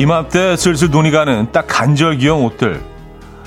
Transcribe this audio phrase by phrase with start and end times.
[0.00, 2.82] 이맘때 슬슬 눈이 가는 딱 간절기용 옷들.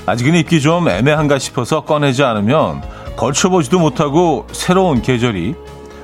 [0.06, 2.84] 아직은 입기 좀 애매한가 싶어서 꺼내지 않으면
[3.16, 5.56] 걸쳐보지도 못하고 새로운 계절이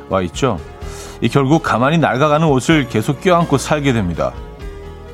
[0.10, 0.60] 와 있죠.
[1.22, 4.34] 이 결국 가만히 낡아가는 옷을 계속 껴안고 살게 됩니다.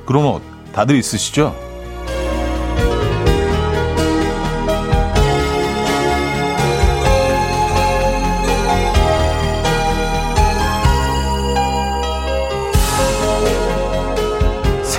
[0.05, 1.53] 그런 옷 다들 있으시죠?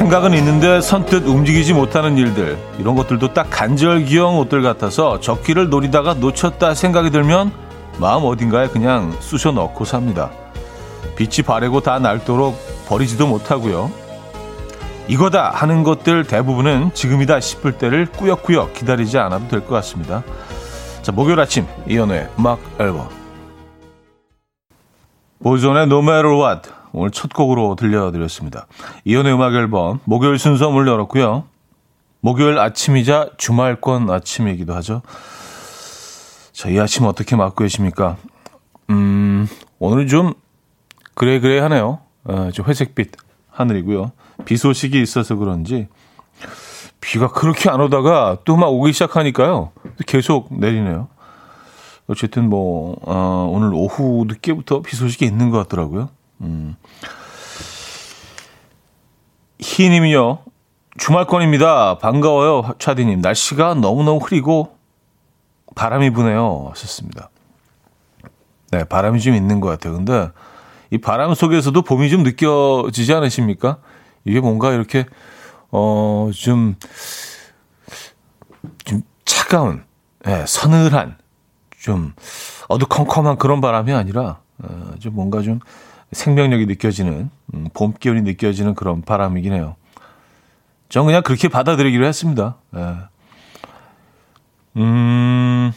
[0.06, 6.74] 생각은 있는데 선뜻 움직이지 못하는 일들 이런 것들도 딱 간절기형 옷들 같아서 적기를 노리다가 놓쳤다
[6.74, 7.50] 생각이 들면
[7.98, 10.30] 마음 어딘가에 그냥 쑤셔 넣고 삽니다.
[11.16, 12.56] 빛이 바래고 다 낡도록
[12.86, 13.90] 버리지도 못하고요.
[15.08, 20.22] 이거다 하는 것들 대부분은 지금이다 싶을 때를 꾸역꾸역 기다리지 않아도 될 것 같습니다.
[21.02, 23.08] 자, 목요일 아침 이연우의 음악 앨범
[25.42, 28.66] 보존의 Matter What 오늘 첫 곡으로 들려드렸습니다.
[29.04, 31.44] 이연의 음악 앨범 목요일 순서 문을 열었고요.
[32.22, 35.02] 목요일 아침이자 주말권 아침이기도 하죠.
[36.52, 38.16] 자, 이 아침 어떻게 맞고 계십니까?
[38.88, 39.46] 음,
[39.78, 40.32] 오늘은 좀
[41.14, 41.98] 그래 그래 하네요.
[42.24, 43.12] 어, 좀 회색빛
[43.50, 44.12] 하늘이고요.
[44.46, 45.88] 비 소식이 있어서 그런지
[47.02, 49.72] 비가 그렇게 안 오다가 또 막 오기 시작하니까요.
[50.06, 51.08] 계속 내리네요.
[52.06, 56.08] 어쨌든 뭐 어, 오늘 오후 늦게부터 비 소식이 있는 것 같더라고요.
[56.40, 56.76] 음.
[59.58, 60.40] 희님이요.
[60.98, 61.98] 주말권입니다.
[61.98, 63.20] 반가워요, 차디님.
[63.20, 64.76] 날씨가 너무너무 흐리고
[65.74, 66.68] 바람이 부네요.
[66.70, 67.30] 하셨습니다.
[68.70, 69.94] 네, 바람이 좀 있는 것 같아요.
[69.94, 70.30] 근데
[70.90, 73.78] 이 바람 속에서도 봄이 좀 느껴지지 않으십니까?
[74.24, 75.06] 이게 뭔가 이렇게,
[75.70, 76.76] 어, 좀,
[78.84, 79.84] 좀 차가운,
[80.24, 81.18] 네, 서늘한,
[81.78, 82.14] 좀
[82.68, 85.60] 어두컴컴한 그런 바람이 아니라, 어, 좀 뭔가 좀
[86.12, 89.76] 생명력이 느껴지는 음, 봄 기운이 느껴지는 그런 바람이긴 해요.
[90.88, 92.56] 전 그냥 그렇게 받아들이기로 했습니다.
[92.76, 92.96] 예.
[94.76, 95.72] 음,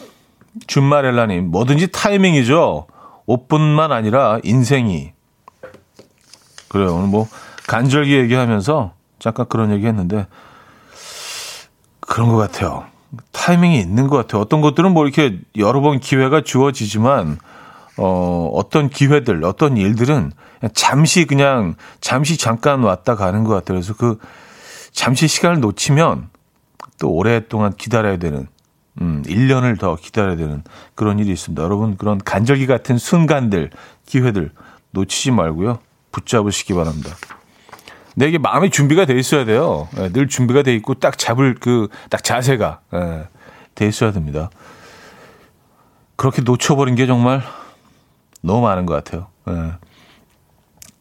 [0.66, 2.86] 준마렐라님, 뭐든지 타이밍이죠.
[3.26, 5.12] 옷뿐만 아니라 인생이.
[6.68, 6.94] 그래요.
[6.94, 7.26] 오늘 뭐
[7.66, 10.26] 간절기 얘기하면서 잠깐 그런 얘기 했는데
[12.00, 12.86] 그런 것 같아요.
[13.32, 14.42] 타이밍이 있는 것 같아요.
[14.42, 17.38] 어떤 것들은 뭐 이렇게 여러 번 기회가 주어지지만
[18.02, 20.32] 어, 어떤 기회들, 어떤 일들은
[20.72, 23.76] 잠시 그냥, 잠시 잠깐 왔다 가는 것 같아요.
[23.76, 24.18] 그래서 그
[24.90, 26.30] 잠시 시간을 놓치면
[26.98, 28.46] 또 오랫동안 기다려야 되는,
[29.02, 31.62] 음, 1년을 더 기다려야 되는 그런 일이 있습니다.
[31.62, 33.68] 여러분, 그런 간절기 같은 순간들,
[34.06, 34.50] 기회들
[34.92, 35.78] 놓치지 말고요.
[36.10, 37.14] 붙잡으시기 바랍니다.
[38.16, 39.88] 내게 마음의 준비가 돼 있어야 돼요.
[39.98, 43.28] 예, 늘 준비가 돼 있고 딱 잡을 그, 딱 자세가, 예,
[43.74, 44.48] 돼 있어야 됩니다.
[46.16, 47.42] 그렇게 놓쳐버린 게 정말
[48.40, 49.28] 너무 많은 것 같아요.
[49.48, 49.72] 예.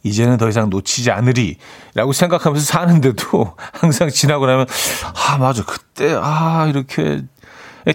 [0.03, 4.65] 이제는 더 이상 놓치지 않으리라고 생각하면서 사는데도 항상 지나고 나면
[5.13, 7.21] 아 맞아 그때 아 이렇게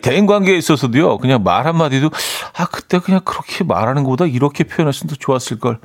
[0.03, 2.10] 대인 관계에 있어서도요 그냥 말 한마디도
[2.56, 5.81] 아 그때 그냥 그렇게 말하는 것보다 이렇게 표현했으면 더 좋았을 걸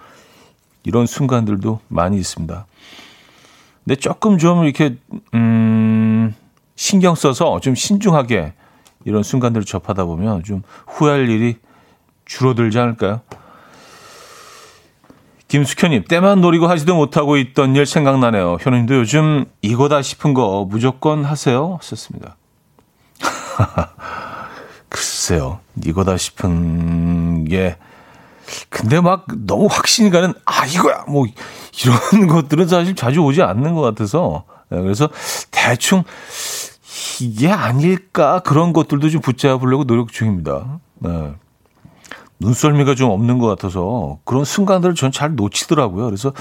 [0.83, 2.65] 이런 순간들도 많이 있습니다.
[3.85, 4.97] 근데 조금 좀 이렇게
[5.33, 6.35] 음
[6.75, 8.53] 신경 써서 좀 신중하게
[9.05, 11.57] 이런 순간들을 접하다 보면 좀 후회할 일이
[12.25, 13.21] 줄어들지 않을까요?
[15.49, 18.57] 김숙현님, 때만 노리고 하지도 못하고 있던 일 생각나네요.
[18.61, 21.79] 현우님도 요즘 이거다 싶은 거 무조건 하세요.
[21.81, 22.37] 썼습니다.
[24.89, 27.77] 글쎄요, 이거다 싶은 게,
[28.69, 31.05] 근데 막 너무 확신이 가는, 아, 이거야!
[31.07, 31.25] 뭐,
[31.83, 35.09] 이런 것들은 사실 자주 오지 않는 것 같아서, 네, 그래서
[35.49, 36.03] 대충,
[37.21, 38.39] 이게 아닐까?
[38.45, 40.79] 그런 것들도 좀 붙잡으려고 노력 중입니다.
[40.99, 41.33] 네.
[42.39, 46.05] 눈썰미가 좀 없는 것 같아서 그런 순간들을 전 잘 놓치더라고요.
[46.05, 46.31] 그래서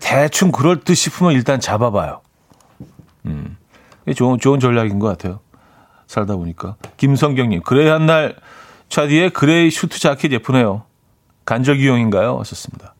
[0.00, 2.20] 대충 그럴 듯 싶으면 일단 잡아봐요.
[3.26, 3.56] 음,
[4.14, 5.40] 좋은 좋은 전략인 것 같아요.
[6.06, 8.36] 살다 보니까 김성경님 그레이 한 날
[8.90, 10.82] 차디의 그레이 슈트 자켓 예쁘네요.
[11.46, 12.38] 간절기용인가요?
[12.40, 12.94] 하셨습니다.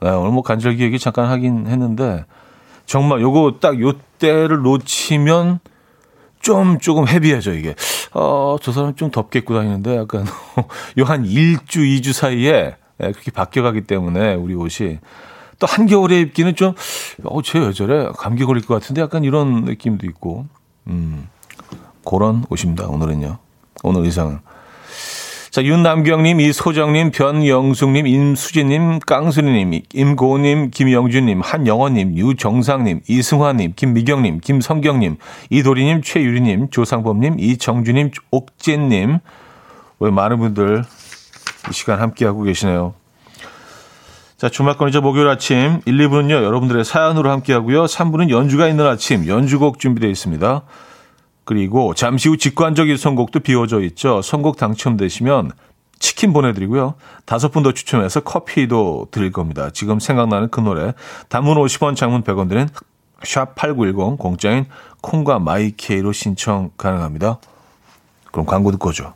[0.00, 2.24] 네, 오늘 뭐 간절기 얘기 잠깐 하긴 했는데
[2.86, 5.58] 정말 요거 딱 요 때를 놓치면
[6.40, 7.74] 좀 조금 헤비해져 이게.
[8.12, 10.24] 어, 저 사람 좀 덥게 입고 다니는데 약간
[10.98, 14.98] 요 한 1주, 2주 사이에 예, 그렇게 바뀌어가기 때문에 우리 옷이
[15.58, 16.74] 또 한겨울에 입기는 좀,
[17.24, 20.46] 어, 쟤 여절에 감기 걸릴 것 같은데 약간 이런 느낌도 있고,
[20.86, 21.28] 음,
[22.08, 22.86] 그런 옷입니다.
[22.86, 23.38] 오늘은요.
[23.82, 24.38] 오늘 의상은.
[25.50, 35.16] 자, 윤남경님, 이소정님, 변영숙님, 임수진님, 깡순이님, 임고님, 김영준님, 한영원님, 유정상님, 이승화님, 김미경님, 김성경님,
[35.48, 39.20] 이도리님, 최유리님, 조상범님, 이정주님, 옥진님.
[40.00, 40.84] 왜 많은 분들
[41.70, 42.92] 이 시간 함께하고 계시네요.
[44.36, 45.00] 자, 주말권이죠.
[45.00, 46.30] 목요일 아침 1, 2부는요.
[46.30, 47.86] 여러분들의 사연으로 함께하고요.
[47.86, 50.62] 3부는 연주가 있는 아침, 연주곡 준비되어 있습니다.
[51.48, 54.20] 그리고 잠시 후 직관적인 선곡도 비워져 있죠.
[54.20, 55.52] 선곡 당첨되시면
[55.98, 56.96] 치킨 보내드리고요.
[57.24, 59.70] 다섯 분 더 추첨해서 커피도 드릴 겁니다.
[59.72, 60.92] 지금 생각나는 그 노래.
[61.30, 62.68] 단문 50원, 장문 100원 드는
[63.22, 64.66] 샵8910 공짜인
[65.00, 67.38] 콩과 마이케이로 신청 가능합니다.
[68.30, 69.14] 그럼 광고 듣고 오죠.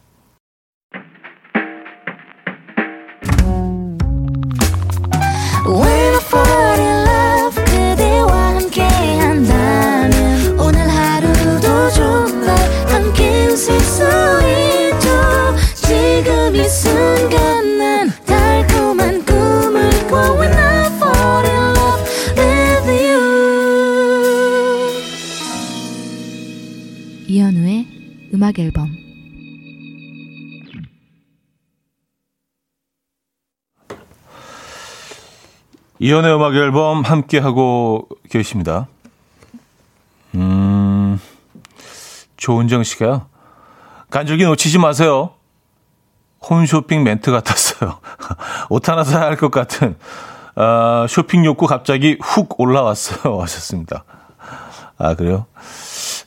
[28.43, 28.91] 음악 앨범
[36.01, 38.89] 이연의 음악 앨범 함께 하고 계십니다.
[40.35, 41.21] 음,
[42.37, 43.27] 조은정 씨가요.
[44.11, 45.35] 간절기 놓치지 마세요.
[46.51, 48.01] 홈쇼핑 멘트 같았어요.
[48.69, 49.97] 옷 하나 사야 할 것 같은
[50.57, 53.39] 아, 쇼핑 욕구 갑자기 훅 올라왔어요.
[53.41, 54.03] 하셨습니다.
[54.99, 55.47] 아 그래요?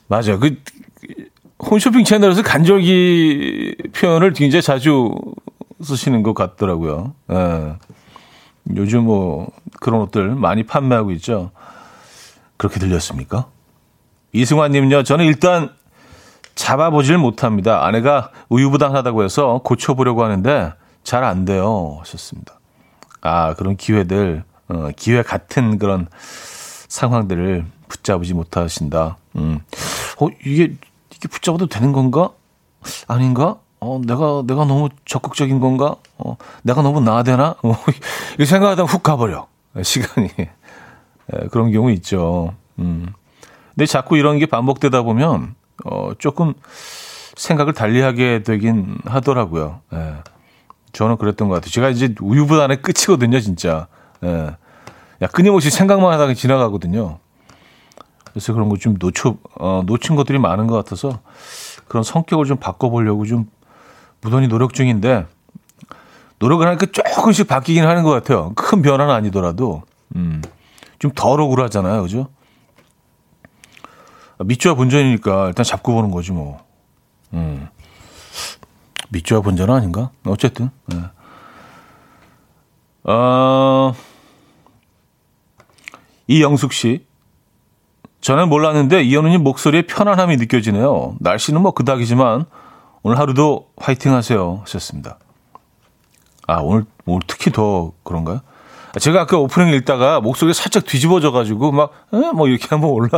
[0.07, 0.39] 맞아요.
[0.39, 0.56] 그
[1.69, 5.15] 홈쇼핑 채널에서 간절기 표현을 굉장히 자주
[5.81, 7.13] 쓰시는 것 같더라고요.
[7.31, 7.75] 예.
[8.75, 9.47] 요즘 뭐
[9.79, 11.51] 그런 옷들 많이 판매하고 있죠.
[12.57, 13.47] 그렇게 들렸습니까?
[14.33, 15.03] 이승환님요.
[15.03, 15.69] 저는 일단
[16.56, 17.85] 잡아보질 못합니다.
[17.85, 20.73] 아내가 우유부단하다고 해서 고쳐보려고 하는데
[21.03, 21.97] 잘 안 돼요.
[22.00, 22.59] 하셨습니다.
[23.21, 26.07] 아 그런 기회들, 어, 기회 같은 그런
[26.88, 29.18] 상황들을 붙잡지 못하신다.
[29.35, 29.59] 음,
[30.19, 30.75] 어 이게
[31.25, 32.30] 이게 붙잡아도 되는 건가?
[33.07, 33.57] 아닌가?
[33.80, 35.95] 어, 내가, 내가 너무 적극적인 건가?
[36.18, 37.56] 어, 내가 너무 나아되나?
[37.63, 37.75] 어,
[38.39, 39.48] 이 생각하다 훅 가버려.
[39.81, 40.30] 시간이.
[40.38, 42.54] 에, 그런 경우 있죠.
[42.80, 43.07] 음.
[43.72, 46.54] 근데 자꾸 이런 게 반복되다 보면, 어, 조금
[47.36, 49.81] 생각을 달리하게 되긴 하더라고요.
[49.94, 50.13] 예.
[50.94, 51.71] 저는 그랬던 것 같아요.
[51.71, 53.88] 제가 이제 우유부단의 끝이거든요, 진짜.
[54.24, 54.56] 예.
[55.21, 57.19] 야, 끊임없이 생각만 하다가 지나가거든요.
[58.35, 61.21] 그래서 그런 거 좀 놓쳐, 어, 놓친 것들이 많은 것 같아서
[61.87, 63.49] 그런 성격을 좀 바꿔보려고 좀
[64.19, 65.25] 무던히 노력 중인데
[66.39, 68.51] 노력을 하니까 조금씩 바뀌긴 하는 것 같아요.
[68.55, 69.83] 큰 변화는 아니더라도,
[70.17, 70.41] 음,
[70.99, 72.01] 좀 덜 억울하잖아요.
[72.01, 72.27] 그죠?
[74.39, 76.59] 밑주와 본전이니까 일단 잡고 보는 거지 뭐.
[77.33, 77.69] 음.
[79.11, 80.11] 밑주와 본전은 아닌가?
[80.25, 80.71] 어쨌든.
[80.87, 80.97] 네.
[83.05, 83.95] 어,
[86.27, 87.05] 이영숙 씨.
[88.25, 91.16] 저는 몰랐는데 이현우님 목소리에 편안함이 느껴지네요.
[91.19, 92.45] 날씨는 뭐 그닥이지만
[93.04, 95.19] 오늘 하루도 화이팅 하세요 하셨습니다.
[96.48, 98.39] 아 오늘 오늘 특히 더 그런가요?
[99.00, 101.92] 제가 아까 오프닝 읽다가 목소리가 살짝 뒤집어져 가지고 막
[102.33, 103.10] 뭐 이렇게 한번 올라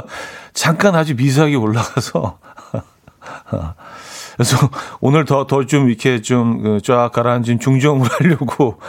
[0.54, 2.40] 잠깐 아주 미세하게 올라가서
[4.36, 4.58] 그래서
[5.00, 8.82] 오늘 더 더 좀 이렇게 좀쫙 그 가라앉은 중정을 하려고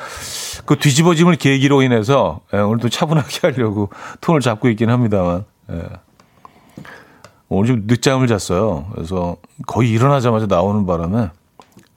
[0.66, 5.88] 그 뒤집어짐을 계기로 인해서 예, 오늘도 차분하게 하려고 톤을 잡고 있긴 합니다만 예.
[7.48, 8.86] 오늘 좀 늦잠을 잤어요.
[8.94, 9.36] 그래서
[9.66, 11.30] 거의 일어나자마자 나오는 바람에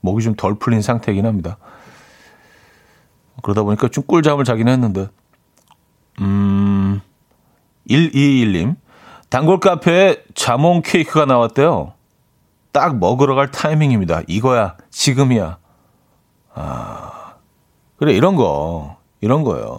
[0.00, 1.56] 목이 좀 덜 풀린 상태이긴 합니다.
[3.42, 5.08] 그러다 보니까 좀 꿀잠을 자긴 했는데,
[6.20, 7.00] 음,
[7.88, 8.76] 121님.
[9.30, 11.92] 단골 카페에 자몽 케이크가 나왔대요.
[12.72, 14.22] 딱 먹으러 갈 타이밍입니다.
[14.26, 15.58] 이거야, 지금이야.
[16.54, 17.34] 아,
[17.96, 19.78] 그래, 이런 거, 이런 거요.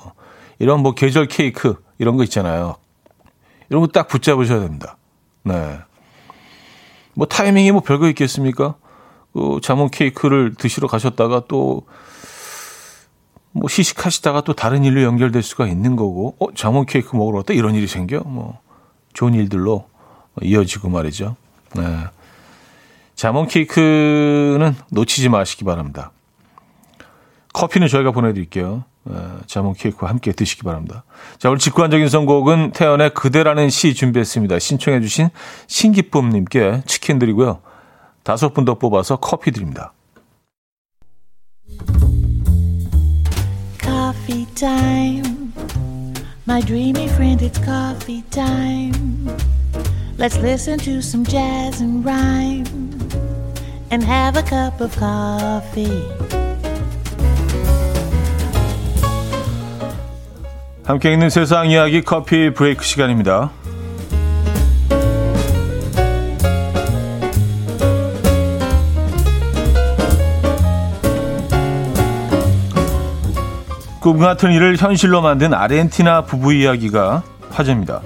[0.59, 2.75] 이런 뭐 계절 케이크, 이런 거 있잖아요.
[3.69, 4.97] 이런 거 딱 붙잡으셔야 됩니다.
[5.43, 5.79] 네.
[7.13, 8.75] 뭐 타이밍이 뭐 별거 있겠습니까?
[9.33, 11.83] 그 자몽 케이크를 드시러 가셨다가 또
[13.57, 17.73] 뭐 시식하시다가 또 다른 일로 연결될 수가 있는 거고, 어, 자몽 케이크 먹으러 왔다 이런
[17.73, 18.19] 일이 생겨?
[18.25, 18.59] 뭐
[19.13, 19.87] 좋은 일들로
[20.41, 21.37] 이어지고 말이죠.
[21.73, 21.81] 네.
[23.15, 26.11] 자몽 케이크는 놓치지 마시기 바랍니다.
[27.53, 28.83] 커피는 저희가 보내드릴게요.
[29.05, 31.03] 어, 자몽 케이크와 함께 드시기 바랍니다.
[31.37, 34.57] 자, 오늘 직관적인 선곡은 태연의 그대라는 시 준비했습니다.
[34.59, 35.29] 신청해 주신
[35.67, 37.59] 신기쁨님께 치킨 드리고요.
[38.23, 39.93] 다섯 분 더 뽑아서 커피 드립니다.
[43.79, 45.53] Coffee time.
[46.47, 49.29] My dreamy friend, it's coffee time.
[50.17, 52.65] Let's listen to some jazz and rhyme
[53.91, 56.44] and have a cup of coffee.
[60.85, 63.49] 함께 있는 세상 이야기 커피 브레이크 시간입니다.
[73.99, 78.01] 꿈 같은 일을 현실로 만든 아르헨티나 부부 이야기가 화제입니다.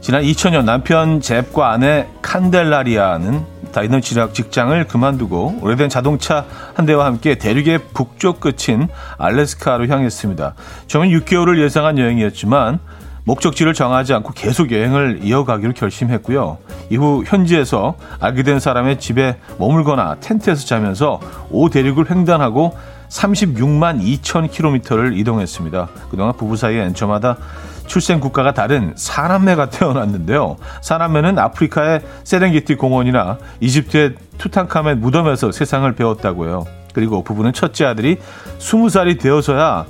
[0.00, 7.36] 지난 2000년 남편 잽과 아내 칸델라리아는 다이너 지락 직장을 그만두고 오래된 자동차 한 대와 함께
[7.36, 10.54] 대륙의 북쪽 끝인 알래스카로 향했습니다.
[10.86, 12.80] 처음엔 6개월을 예상한 여행이었지만
[13.24, 16.58] 목적지를 정하지 않고 계속 여행을 이어가기로 결심했고요.
[16.90, 22.76] 이후 현지에서 알게 된 사람의 집에 머물거나 텐트에서 자면서 오 대륙을 횡단하고
[23.08, 25.88] 36만 2천 킬로미터를 이동했습니다.
[26.10, 27.36] 그동안 부부 사이엔 저마다
[27.90, 30.58] 출생 국가가 다른 사남매가 태어났는데요.
[30.80, 36.66] 사남매는 아프리카의 세렝게티 공원이나 이집트의 투탕카멘 무덤에서 세상을 배웠다고요.
[36.94, 38.18] 그리고 부부는 첫째 아들이
[38.60, 39.86] 20살이 되어서야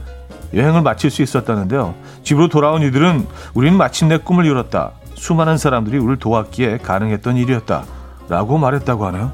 [0.54, 1.94] 여행을 마칠 수 있었다는데요.
[2.22, 4.92] 집으로 돌아온 이들은 우리는 마침내 꿈을 이뤘다.
[5.14, 7.84] 수많은 사람들이 우리를 도왔기에 가능했던 일이었다.
[8.30, 9.32] 라고 말했다고 하네요.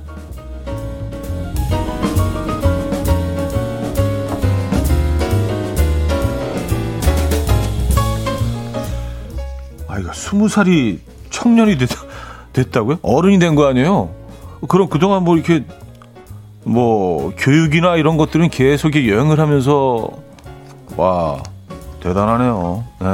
[9.97, 11.01] 아이가 스무 살이
[11.31, 11.89] 청년이 됐,
[12.53, 12.99] 됐다고요?
[13.03, 14.11] 어른이 된 거 아니에요?
[14.69, 15.65] 그럼 그동안 뭐 이렇게
[16.65, 20.09] 뭐 교육이나 이런 것들은 계속 여행을 하면서
[20.97, 21.43] 와
[22.01, 22.85] 대단하네요.
[23.01, 23.07] 네.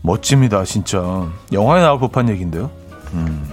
[0.00, 1.28] 멋집니다, 진짜.
[1.52, 2.70] 영화에 나올 법한 얘기인데요.
[3.12, 3.48] 음.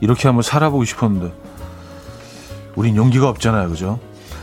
[0.00, 1.32] 이렇게 한번 살아보고 싶었는데
[2.76, 3.98] 우린 용기가 없잖아요, 그죠?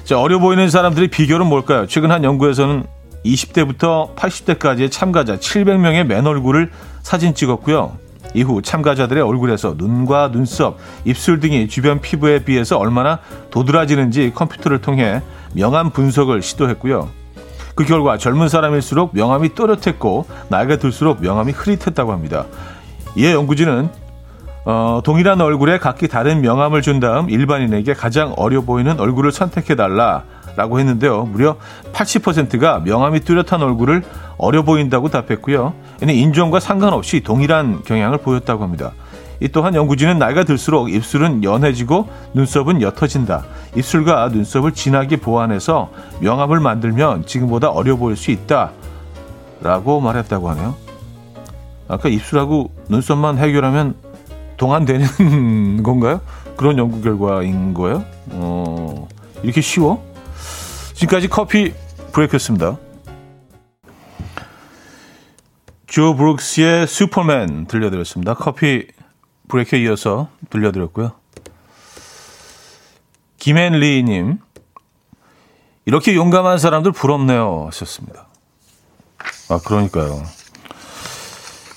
[0.05, 1.85] 자, 어려 보이는 사람들의 비결은 뭘까요?
[1.87, 2.83] 최근 한 연구에서는
[3.25, 6.71] 20대부터 80대까지의 참가자 700명의 맨 얼굴을
[7.01, 7.97] 사진 찍었고요.
[8.33, 15.21] 이후 참가자들의 얼굴에서 눈과 눈썹, 입술 등이 주변 피부에 비해서 얼마나 도드라지는지 컴퓨터를 통해
[15.53, 17.09] 명암 분석을 시도했고요.
[17.75, 22.45] 그 결과 젊은 사람일수록 명암이 또렷했고 나이가 들수록 명암이 흐릿했다고 합니다.
[23.15, 23.89] 이에 연구진은
[24.65, 30.23] 어, 동일한 얼굴에 각기 다른 명암을 준 다음 일반인에게 가장 어려 보이는 얼굴을 선택해달라
[30.59, 31.23] 라고 했는데요.
[31.23, 31.55] 무려
[31.93, 34.03] 80%가 명암이 뚜렷한 얼굴을
[34.37, 35.73] 어려 보인다고 답했고요.
[36.01, 38.91] 이는 인종과 상관없이 동일한 경향을 보였다고 합니다.
[39.39, 43.45] 이 또한 연구진은 나이가 들수록 입술은 연해지고 눈썹은 옅어진다.
[43.77, 48.71] 입술과 눈썹을 진하게 보완해서 명암을 만들면 지금보다 어려 보일 수 있다.
[49.61, 50.75] 라고 말했다고 하네요.
[51.87, 53.95] 아까 입술하고 눈썹만 해결하면
[54.57, 56.19] 동안되는 건가요?
[56.57, 58.03] 그런 연구 결과인 거예요?
[58.31, 59.07] 어,
[59.41, 60.09] 이렇게 쉬워?
[60.99, 61.73] 지금까지 커피
[62.11, 62.77] 브레이크였습니다.
[65.87, 68.33] 조 브룩스의 슈퍼맨 들려드렸습니다.
[68.33, 68.85] 커피
[69.47, 71.13] 브레이크에 이어서 들려드렸고요.
[73.37, 74.39] 김앤리님,
[75.85, 77.67] 이렇게 용감한 사람들 부럽네요.
[77.67, 78.27] 하셨습니다.
[79.49, 80.21] 아, 그러니까요.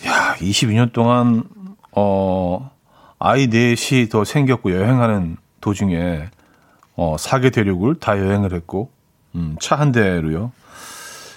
[0.05, 1.45] 야, 22년 동안,
[1.93, 2.73] 어,
[3.21, 6.29] 아이 넷이 더 생겼고 여행하는 도중에,
[6.97, 8.91] 어, 사계 대륙을 다 여행을 했고,
[9.35, 10.53] 음, 차 한 대로요.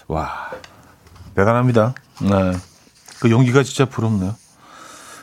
[0.08, 0.50] 와,
[1.36, 1.94] 대단합니다.
[2.22, 2.30] 네.
[3.20, 4.36] 그 용기가 진짜 부럽네요.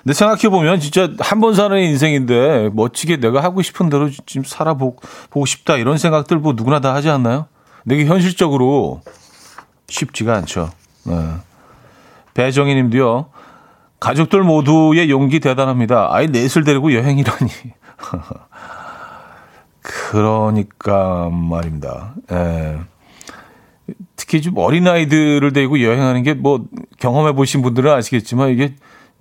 [0.02, 5.76] 근데 생각해보면 진짜 한 번 사는 인생인데 멋지게 내가 하고 싶은 대로 지금 살아보고 싶다
[5.76, 7.46] 이런 생각들 뭐 누구나 다 하지 않나요?
[7.84, 9.02] 근데 현실적으로
[9.88, 10.70] 쉽지가 않죠.
[11.04, 11.34] 네.
[12.34, 13.26] 배정희 님도요.
[14.00, 16.08] 가족들 모두의 용기 대단합니다.
[16.10, 17.50] 아이 넷을 데리고 여행이라니.
[20.12, 22.12] 그러니까 말입니다.
[22.30, 22.78] 예.
[24.14, 26.66] 특히 좀 어린아이들을 데리고 여행하는 게 뭐
[26.98, 28.74] 경험해 보신 분들은 아시겠지만 이게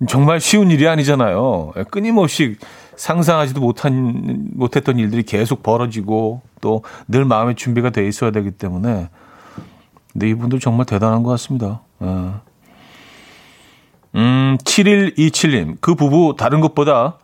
[0.06, 1.72] 정말 쉬운 일이 아니잖아요.
[1.78, 2.56] 예, 끊임없이
[2.96, 9.08] 상상하지도 못한, 못했던 일들이 계속 벌어지고 또 늘 마음의 준비가 돼 있어야 되기 때문에
[10.12, 11.80] 근데 이분들 정말 대단한 것 같습니다.
[12.02, 12.06] 예.
[14.16, 15.78] 음, 7127님.
[15.80, 17.16] 그 부부 다른 것보다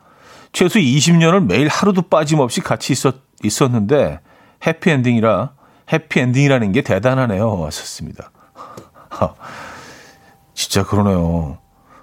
[0.52, 4.20] 최소 20년을 매일 하루도 빠짐없이 같이 있었, 있었는데
[4.66, 5.52] 해피엔딩이라
[5.92, 7.64] 해피엔딩이라는 게 대단하네요.
[7.66, 8.30] 하셨습니다.
[10.54, 11.58] 진짜 그러네요.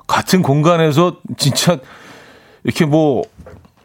[0.08, 1.77] 같은 공간에서 진짜
[2.63, 3.24] 이렇게 뭐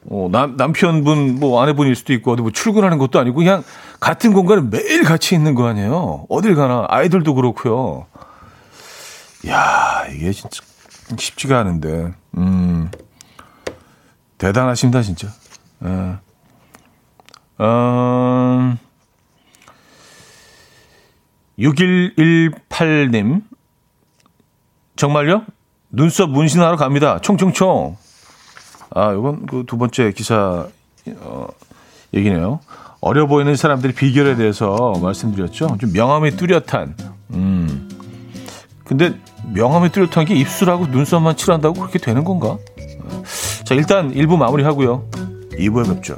[0.08, 3.62] 어, 남, 남편분, 뭐 아내분일 수도 있고 어디 뭐 출근하는 것도 아니고 그냥
[4.00, 6.26] 같은 공간에 매일 같이 있는 거 아니에요.
[6.28, 8.06] 어딜 가나 아이들도 그렇고요.
[9.48, 10.62] 야 이게 진짜
[11.18, 12.90] 쉽지가 않은데, 음
[14.38, 15.28] 대단하십니다 진짜.
[15.84, 16.16] 예.
[17.60, 18.78] 음,
[21.58, 23.42] 6118님
[24.96, 25.44] 정말요?
[25.90, 27.18] 눈썹 문신하러 갑니다.
[27.20, 27.96] 총총총.
[28.94, 30.66] 아, 이건 그 두 번째 기사
[31.20, 31.46] 어,
[32.14, 32.60] 얘기네요.
[33.00, 35.76] 어려 보이는 사람들의 비결에 대해서 말씀드렸죠.
[35.80, 36.96] 좀 명암이 뚜렷한.
[37.34, 37.88] 음.
[38.84, 39.14] 근데
[39.54, 42.58] 명암이 뚜렷한 게 입술하고 눈썹만 칠한다고 그렇게 되는 건가?
[43.64, 45.08] 자, 일단 1부 마무리하고요.
[45.52, 46.16] 2부에 뵙죠.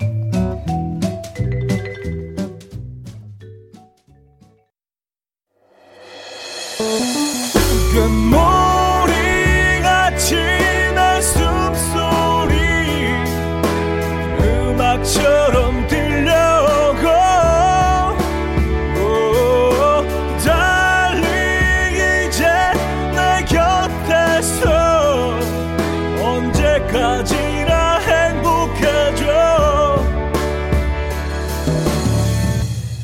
[9.13, 10.35] 금모리같이
[10.95, 12.57] 날 숨소리
[14.41, 17.07] 음악처럼 들려오고
[20.45, 22.45] 달리 이제
[23.13, 24.63] 내 곁에서
[26.23, 29.23] 언제까지나 행복해져.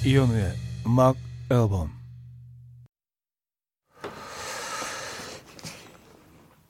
[0.04, 0.52] 이현우의
[0.86, 1.16] 음악
[1.50, 1.97] 앨범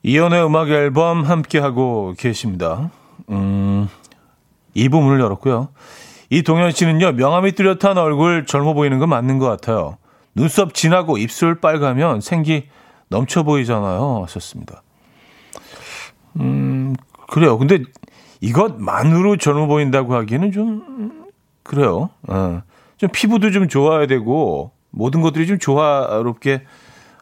[0.09, 2.89] 이연의 음악 앨범 함께하고 계십니다.
[3.29, 3.87] 음,
[4.73, 5.69] 이 부분을 열었고요.
[6.31, 9.97] 이 동현 씨는요, 명암이 뚜렷한 얼굴 젊어 보이는 건 맞는 것 같아요.
[10.33, 12.69] 눈썹 진하고 입술 빨가면 생기
[13.09, 14.23] 넘쳐 보이잖아요.
[14.23, 14.81] 하셨습니다.
[16.39, 16.95] 음,
[17.29, 17.59] 그래요.
[17.59, 17.83] 근데
[18.41, 21.29] 이것만으로 젊어 보인다고 하기에는 좀,
[21.61, 22.09] 그래요.
[22.27, 22.63] 어,
[22.97, 26.63] 좀 피부도 좀 좋아야 되고, 모든 것들이 좀 조화롭게,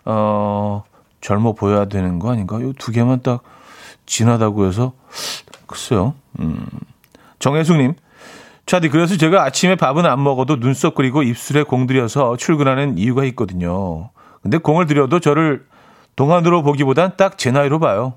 [0.05, 0.83] 어,
[1.21, 2.61] 젊어 보여야 되는 거 아닌가?
[2.61, 3.43] 요 두 개만 딱
[4.05, 4.93] 진하다고 해서
[5.67, 6.13] 글쎄요.
[6.39, 6.65] 음.
[7.39, 7.93] 정혜숙님,
[8.65, 14.09] 차디 그래서 제가 아침에 밥은 안 먹어도 눈썹 그리고 입술에 공 들여서 출근하는 이유가 있거든요.
[14.41, 15.65] 근데 공을 들여도 저를
[16.15, 18.13] 동안으로 보기보단 딱 제 나이로 봐요.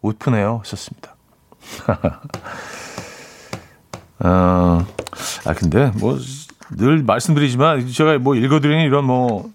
[0.00, 0.62] 웃프네요.
[0.64, 1.14] 썼습니다.
[4.20, 4.86] 어,
[5.44, 6.16] 아 근데 뭐
[6.74, 9.50] 늘 말씀드리지만 제가 뭐 읽어드리는 이런 뭐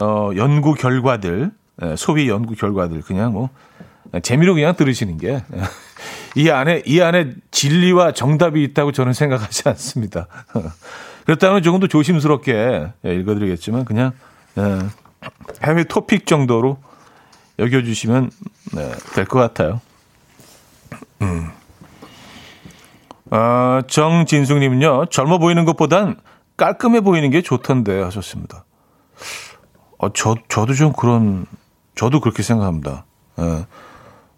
[0.00, 1.55] 어, 연구 결과들 예,
[1.96, 3.50] 소비 연구 결과들 그냥 뭐
[4.22, 5.42] 재미로 그냥 들으시는 게
[6.36, 10.26] 이 안에 이 안에 진리와 정답이 있다고 저는 생각하지 않습니다.
[11.24, 14.12] 그렇다면 조금 더 조심스럽게 예, 읽어드리겠지만 그냥
[14.58, 14.78] 예,
[15.64, 16.78] 해외 토픽 정도로
[17.58, 18.30] 여겨주시면
[19.14, 19.80] 될 것 같아요.
[21.22, 21.48] 음.
[23.30, 26.16] 아, 정진숙님은요 젊어 보이는 것보단
[26.58, 28.66] 깔끔해 보이는 게 좋던데 하셨습니다.
[29.98, 31.46] 어, 저 저도 좀 그런
[31.96, 33.04] 저도 그렇게 생각합니다.
[33.40, 33.66] 예.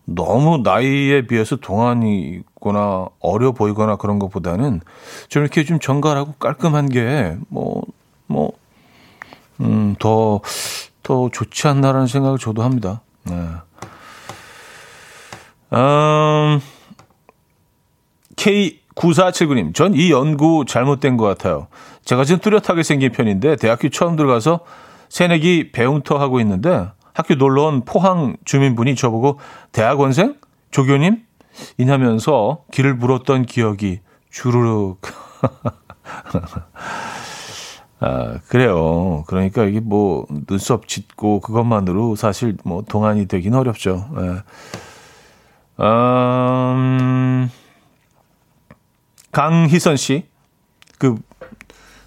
[0.06, 4.80] 너무 나이에 비해서 동안이거나 어려 보이거나 그런 것보다는
[5.28, 7.82] 좀 이렇게 좀 정갈하고 깔끔한 게 뭐,
[8.26, 8.52] 뭐,
[9.60, 10.40] 음, 더,
[11.02, 13.02] 더 좋지 않나라는 생각을 저도 합니다.
[13.24, 13.34] 네.
[15.74, 16.60] 음,
[18.36, 21.66] K9479님, 전 이 연구 잘못된 것 같아요.
[22.04, 24.60] 제가 지금 뚜렷하게 생긴 편인데, 대학교 처음 들어가서
[25.10, 29.40] 새내기 배움터 하고 있는데, 학교 놀러 온 포항 주민분이 저보고
[29.72, 30.36] 대학원생?
[30.70, 31.24] 조교님?
[31.76, 33.98] 이냐면서 길을 물었던 기억이
[34.30, 35.00] 주르륵.
[37.98, 39.24] 아, 그래요.
[39.26, 44.08] 그러니까 이게 뭐 눈썹 짙고 그것만으로 사실 뭐 동안이 되긴 어렵죠.
[44.20, 44.42] 예.
[45.82, 47.50] 음,
[49.32, 50.28] 강희선 씨.
[51.00, 51.16] 그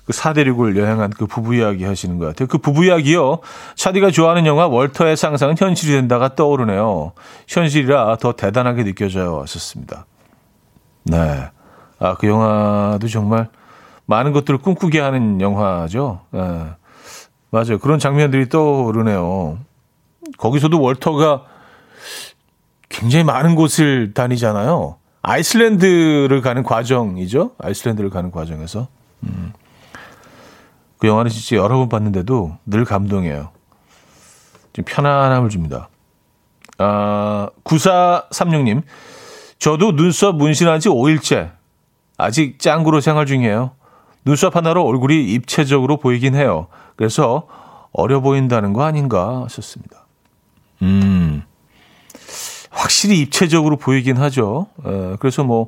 [0.05, 2.47] 그 사대륙을 여행한 그 부부 이야기 하시는 것 같아요.
[2.47, 3.39] 그 부부 이야기요.
[3.75, 7.13] 차디가 좋아하는 영화 월터의 상상은 현실이 된다가 떠오르네요.
[7.47, 9.37] 현실이라 더 대단하게 느껴져요.
[9.37, 10.05] 왔었습니다.
[11.03, 11.49] 네.
[11.99, 13.49] 아, 그 영화도 정말
[14.05, 16.21] 많은 것들을 꿈꾸게 하는 영화죠.
[16.31, 16.39] 네.
[17.51, 17.77] 맞아요.
[17.79, 19.59] 그런 장면들이 떠오르네요.
[20.37, 21.43] 거기서도 월터가
[22.89, 24.97] 굉장히 많은 곳을 다니잖아요.
[25.21, 27.51] 아이슬란드를 가는 과정이죠.
[27.59, 28.87] 아이슬란드를 가는 과정에서.
[29.23, 29.53] 음.
[31.01, 33.49] 그 영화는 진짜 여러 번 봤는데도 늘 감동이에요.
[34.71, 35.89] 좀 편안함을 줍니다.
[36.77, 38.83] 아, 9436님.
[39.57, 41.53] 저도 눈썹 문신한 지 5일째.
[42.19, 43.71] 아직 짱구로 생활 중이에요.
[44.25, 46.67] 눈썹 하나로 얼굴이 입체적으로 보이긴 해요.
[46.95, 47.47] 그래서
[47.91, 50.05] 어려 보인다는 거 아닌가 하셨습니다.
[50.83, 51.41] 음.
[52.69, 54.67] 확실히 입체적으로 보이긴 하죠.
[54.85, 55.67] 에, 그래서 뭐,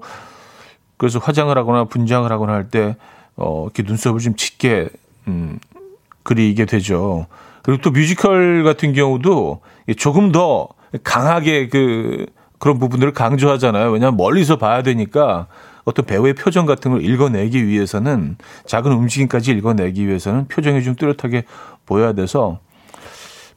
[0.98, 2.98] 그래서 화장을 하거나 분장을 하거나 할 때,
[3.36, 4.90] 어, 이렇게 눈썹을 좀 짙게
[5.28, 5.60] 음,
[6.24, 7.28] 그리게 되죠.
[7.62, 9.62] 그리고 또 뮤지컬 같은 경우도
[9.98, 10.68] 조금 더
[11.04, 12.26] 강하게 그
[12.60, 13.92] 그런 부분들을 강조하잖아요.
[13.92, 15.48] 왜냐하면 멀리서 봐야 되니까
[15.86, 21.44] 어떤 배우의 표정 같은 걸 읽어내기 위해서는 작은 움직임까지 읽어내기 위해서는 표정이 좀 뚜렷하게
[21.86, 22.60] 보여야 돼서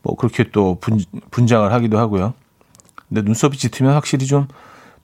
[0.03, 0.99] 뭐 그렇게 또 분,
[1.31, 2.35] 분장을 하기도 하고요.
[3.09, 4.49] 근데 눈썹이 짙으면 확실히 좀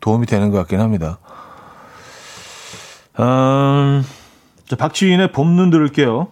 [0.00, 1.18] 도움이 되는 것 같긴 합니다.
[3.20, 4.04] 음,
[4.66, 6.28] 자, 박지인의 봄눈 들을게요.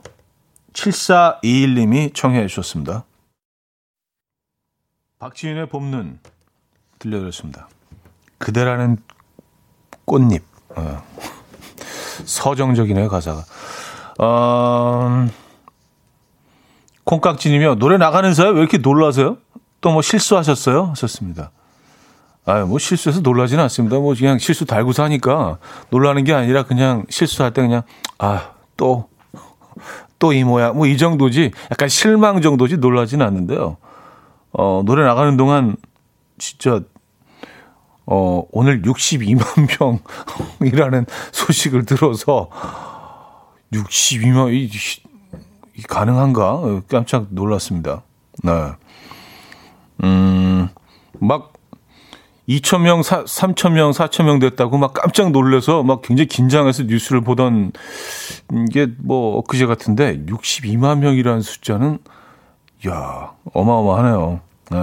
[0.73, 3.05] 7421님이 청해 주셨습니다.
[5.19, 6.19] 박지윤의 봄눈
[6.99, 7.69] 들려드렸습니다.
[8.39, 8.99] 그대라는
[10.05, 10.43] 꽃잎.
[10.77, 11.03] 어.
[12.25, 13.45] 서정적이네요, 가사가.
[14.19, 15.27] 어,
[17.05, 17.77] 콩깍지님이요.
[17.77, 19.39] 노래 나가는 사이 왜 이렇게 놀라세요?
[19.81, 20.87] 또 뭐 실수하셨어요?
[20.91, 21.51] 하셨습니다.
[22.45, 23.97] 아유, 뭐 실수해서 놀라지는 않습니다.
[23.99, 25.59] 뭐 그냥 실수 달고 사니까
[25.91, 27.83] 놀라는 게 아니라 그냥 실수할 때 그냥,
[28.19, 29.09] 아, 또,
[30.21, 33.79] 또 이 모양, 뭐 이 정도지, 약간 실망 정도지 놀라진 않는데요.
[34.53, 35.77] 어, 노래 나가는 동안
[36.39, 36.81] 진짜
[38.07, 39.69] 어, 오늘 62만
[40.61, 42.49] 명이라는 소식을 들어서
[43.73, 44.69] 62만 이,
[45.77, 46.83] 이 가능한가?
[46.89, 48.03] 깜짝 놀랐습니다.
[48.43, 48.53] 네.
[50.03, 50.69] 음,
[51.21, 51.53] 막
[52.51, 57.73] 2,000명, 3,000명, 4,000명 됐다고 막 깜짝 놀래서 막 굉장히 긴장해서 뉴스를 보던
[58.73, 61.99] 게 뭐 엊그제 같은데 62만 명이라는 숫자는
[62.89, 64.41] 야 어마어마하네요.
[64.71, 64.79] 네.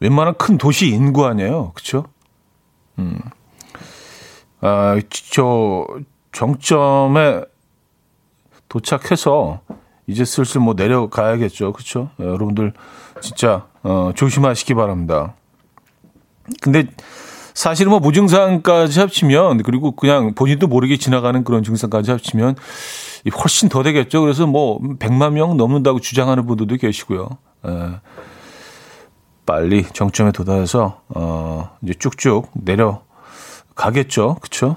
[0.00, 1.72] 웬만한 큰 도시 인구 아니에요.
[1.74, 2.04] 그쵸?
[2.98, 3.18] 음.
[4.60, 5.86] 아, 저
[6.32, 7.42] 정점에
[8.68, 9.60] 도착해서
[10.06, 11.72] 이제 슬슬 뭐 내려가야겠죠.
[11.72, 12.10] 그쵸?
[12.18, 12.72] 네, 여러분들
[13.20, 15.34] 진짜 어, 조심하시기 바랍니다.
[16.60, 16.86] 근데
[17.54, 22.56] 사실은 뭐 무증상까지 합치면 그리고 그냥 본인도 모르게 지나가는 그런 증상까지 합치면
[23.42, 24.20] 훨씬 더 되겠죠.
[24.20, 27.28] 그래서 뭐 100만 명 넘는다고 주장하는 분들도 계시고요.
[27.66, 27.70] 에,
[29.46, 34.36] 빨리 정점에 도달해서 어 이제 쭉쭉 내려가겠죠.
[34.40, 34.76] 그렇죠?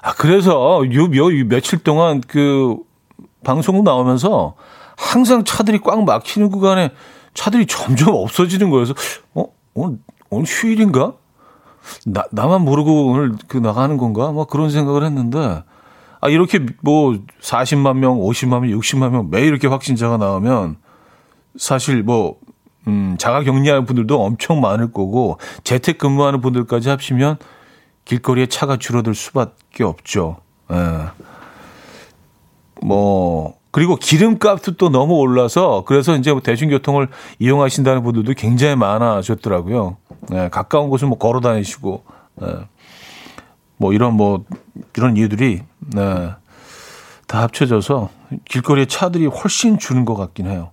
[0.00, 2.76] 아 그래서 요, 요, 요 며칠 동안 그
[3.44, 4.54] 방송국 나오면서
[4.96, 6.90] 항상 차들이 꽉 막히는 구간에
[7.34, 8.94] 차들이 점점 없어지는 거여서
[9.34, 9.98] 어 오늘
[10.30, 11.14] 오늘 휴일인가?
[12.04, 14.32] 나, 나만 모르고 오늘 그 나가는 건가?
[14.32, 15.62] 뭐 그런 생각을 했는데,
[16.20, 20.76] 아, 이렇게 뭐 40만 명, 50만 명, 60만 명 매일 이렇게 확진자가 나오면
[21.56, 22.38] 사실 뭐,
[22.88, 27.38] 음, 자가 격리하는 분들도 엄청 많을 거고, 재택 근무하는 분들까지 합치면
[28.04, 30.38] 길거리에 차가 줄어들 수밖에 없죠.
[30.72, 30.76] 예.
[32.82, 37.08] 뭐, 그리고 기름값도 또 너무 올라서 그래서 이제 뭐 대중교통을
[37.38, 39.98] 이용하신다는 분들도 굉장히 많아졌더라고요.
[40.28, 42.04] 네, 가까운 곳을 뭐 걸어 다니시고,
[42.36, 42.68] 네.
[43.76, 44.44] 뭐 이런 뭐
[44.96, 46.34] 이런 이유들이 네,
[47.26, 48.10] 다 합쳐져서
[48.46, 50.72] 길거리에 차들이 훨씬 주는 것 같긴 해요.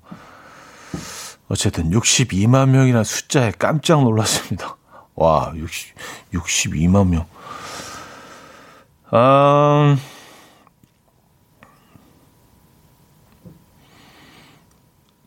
[1.50, 4.78] 어쨌든 62만 명이나 숫자에 깜짝 놀랐습니다.
[5.16, 5.96] 와, 60,
[6.34, 7.26] 62만 명.
[9.12, 9.96] 아,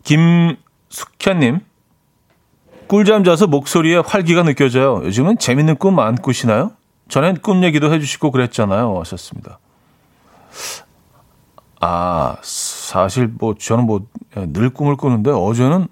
[0.03, 1.61] 김숙현님,
[2.89, 5.03] 꿀잠 자서 목소리에 활기가 느껴져요.
[5.05, 6.73] 요즘은 재밌는 꿈 안 꾸시나요?
[7.09, 8.99] 전엔 꿈 얘기도 해주시고 그랬잖아요.
[9.01, 9.59] 하셨습니다.
[11.81, 14.01] 아, 사실 뭐 저는 뭐
[14.35, 15.89] 늘 꿈을 꾸는데 어제는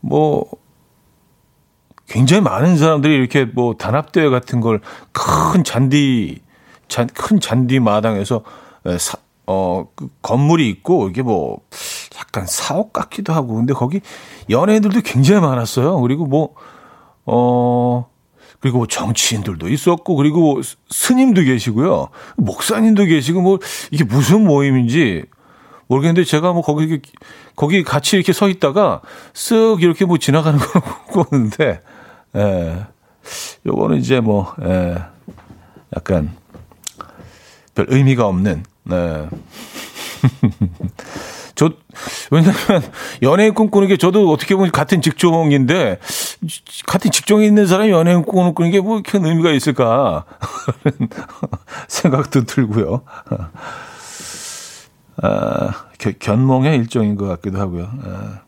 [0.00, 0.44] 뭐
[2.08, 4.80] 굉장히 많은 사람들이 이렇게 뭐 단합대회 같은 걸
[5.12, 6.40] 큰 잔디,
[6.88, 8.42] 잔, 큰 잔디 마당에서
[8.98, 11.58] 사, 어, 그 건물이 있고 이게 뭐
[12.18, 14.00] 약간 사옥 같기도 하고 근데 거기
[14.50, 16.00] 연예인들도 굉장히 많았어요.
[16.00, 16.54] 그리고 뭐
[17.24, 18.08] 어,
[18.60, 22.08] 그리고 뭐 정치인들도 있었고 그리고 스님도 계시고요.
[22.36, 23.58] 목사님도 계시고 뭐
[23.90, 25.24] 이게 무슨 모임인지
[25.88, 27.00] 모르겠는데 제가 뭐 거기
[27.54, 29.02] 거기 같이 이렇게 서 있다가
[29.34, 30.82] 쓱 이렇게 뭐 지나가는 걸
[31.30, 31.80] 보는데
[32.34, 32.86] 예.
[33.66, 34.96] 요거는 이제 뭐 예.
[35.96, 36.34] 약간
[37.74, 39.28] 별 의미가 없는 네.
[41.56, 41.70] 저,
[42.30, 42.54] 왜냐면,
[43.22, 45.98] 연예인 꿈꾸는 게 저도 어떻게 보면 같은 직종인데,
[46.86, 50.24] 같은 직종에 있는 사람이 연예인 꿈꾸는 게뭐큰 의미가 있을까.
[51.88, 53.02] 생각도 들고요.
[55.22, 55.70] 아,
[56.18, 57.90] 견몽의 일종인 것 같기도 하고요.
[58.04, 58.40] 아,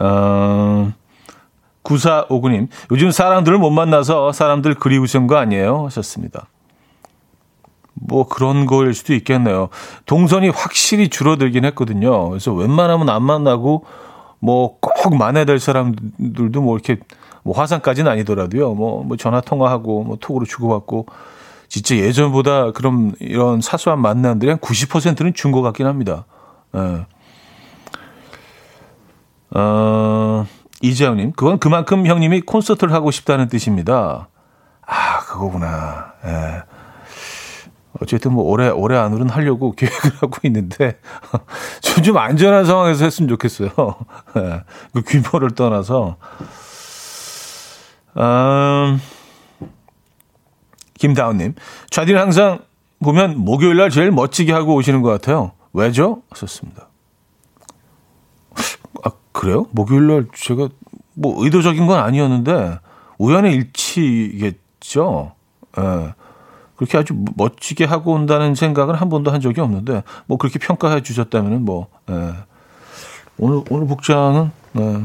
[0.00, 0.92] 어,
[1.82, 5.84] 9459님, 요즘 사람들을 못 만나서 사람들 그리우신 거 아니에요?
[5.86, 6.46] 하셨습니다.
[7.94, 9.68] 뭐 그런 거일 수도 있겠네요.
[10.06, 12.28] 동선이 확실히 줄어들긴 했거든요.
[12.28, 13.84] 그래서 웬만하면 안 만나고
[14.40, 16.96] 뭐 꼭 만나야 될 사람들도 뭐 이렇게
[17.42, 18.72] 뭐 화상까지는 아니더라도요.
[18.74, 21.06] 뭐, 뭐 전화 통화하고 뭐 톡으로 주고받고
[21.68, 26.24] 진짜 예전보다 그럼 이런 사소한 만남들이 한 90%는 준 것 같긴 합니다.
[26.74, 27.04] 예.
[29.50, 30.46] 어,
[30.80, 34.28] 이재영님, 그건 그만큼 형님이 콘서트를 하고 싶다는 뜻입니다.
[34.86, 36.12] 아, 그거구나.
[36.24, 36.62] 예.
[38.00, 40.98] 어쨌든 뭐 올해 올해 안으로는 하려고 계획을 하고 있는데
[41.80, 43.70] 좀, 좀 안전한 상황에서 했으면 좋겠어요.
[44.34, 46.16] 네, 그 규모를 떠나서
[48.16, 49.00] 음,
[50.98, 51.54] 김다운님
[51.90, 52.60] 차디는 항상
[53.00, 55.52] 보면 목요일 날 제일 멋지게 하고 오시는 것 같아요.
[55.72, 56.22] 왜죠?
[56.30, 56.88] 하셨습니다.
[59.04, 59.66] 아 그래요?
[59.72, 60.68] 목요일 날 제가
[61.14, 62.78] 뭐 의도적인 건 아니었는데
[63.18, 65.32] 우연의 일치겠죠.
[65.78, 66.14] 예.
[66.74, 66.76] 네.
[66.76, 71.64] 그렇게 아주 멋지게 하고 온다는 생각은 한 번도 한 적이 없는데 뭐 그렇게 평가해 주셨다면은
[71.64, 72.32] 뭐 예.
[73.38, 75.02] 오늘 오늘 복장은 예.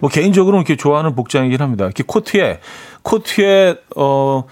[0.00, 1.84] 뭐 개인적으로 이렇게 좋아하는 복장이긴 합니다.
[1.84, 2.60] 이렇게 코트에
[3.02, 4.44] 코트에 어그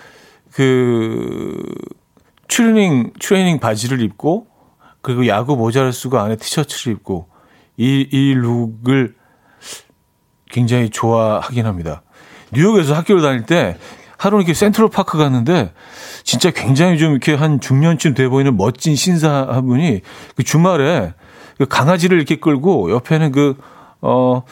[2.49, 4.47] 트레이닝 트레이닝 바지를 입고
[5.01, 7.29] 그리고 야구 모자를 쓰고 안에 티셔츠를 입고
[7.77, 9.15] 이, 이 룩을
[10.51, 12.03] 굉장히 좋아하긴 합니다.
[12.53, 13.77] 뉴욕에서 학교를 다닐 때
[14.25, 15.75] 하루 이렇게 센트럴 파크 갔는데
[16.23, 20.01] 진짜 굉장히 좀 이렇게 한 중년쯤 돼 보이는 멋진 신사분이
[20.35, 21.13] 그 주말에
[21.59, 23.59] 그 강아지를 이렇게 끌고 옆에는 그,
[24.01, 24.43] 어,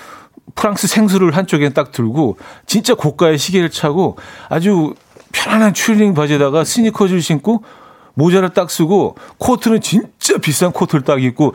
[0.54, 4.18] 프랑스 생수를 한쪽에 딱 들고 진짜 고가의 시계를 차고
[4.50, 4.92] 아주
[5.32, 7.64] 편안한 추리닝 바지에다가 스니커즈를 신고
[8.12, 11.54] 모자를 딱 쓰고 코트는 진짜 비싼 코트를 딱 입고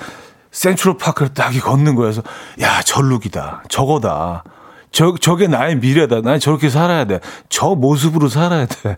[0.50, 2.24] 센트럴 파크를 딱 걷는 거여서
[2.62, 3.66] 야, 저 룩이다.
[3.70, 4.44] 저거다.
[4.92, 6.22] 저, 저게 나의 미래다.
[6.22, 7.20] 난 저렇게 살아야 돼.
[7.50, 8.98] 저 모습으로 살아야 돼.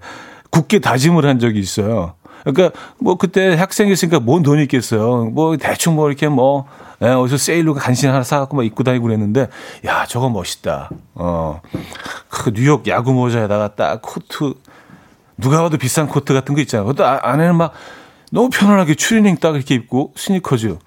[0.50, 2.16] 굳게 다짐을 한 적이 있어요.
[2.44, 5.26] 그러니까 뭐 그때 학생이었으니까 뭔 돈이 있겠어요.
[5.26, 6.66] 뭐 대충 뭐 이렇게 뭐
[7.02, 9.48] 예, 어디서 세일로 간신히 하나 사갖고 막 입고 다니고 그랬는데
[9.86, 10.90] 야 저거 멋있다.
[11.16, 11.62] 어,
[12.30, 14.54] 그 뉴욕 야구 모자에다가 딱 코트
[15.38, 16.86] 누가 봐도 비싼 코트 같은 거 있잖아요.
[16.88, 17.74] 그것도 아, 안에는 막
[18.32, 20.78] 너무 편안하게 추리닝 딱 이렇게 입고 스니커즈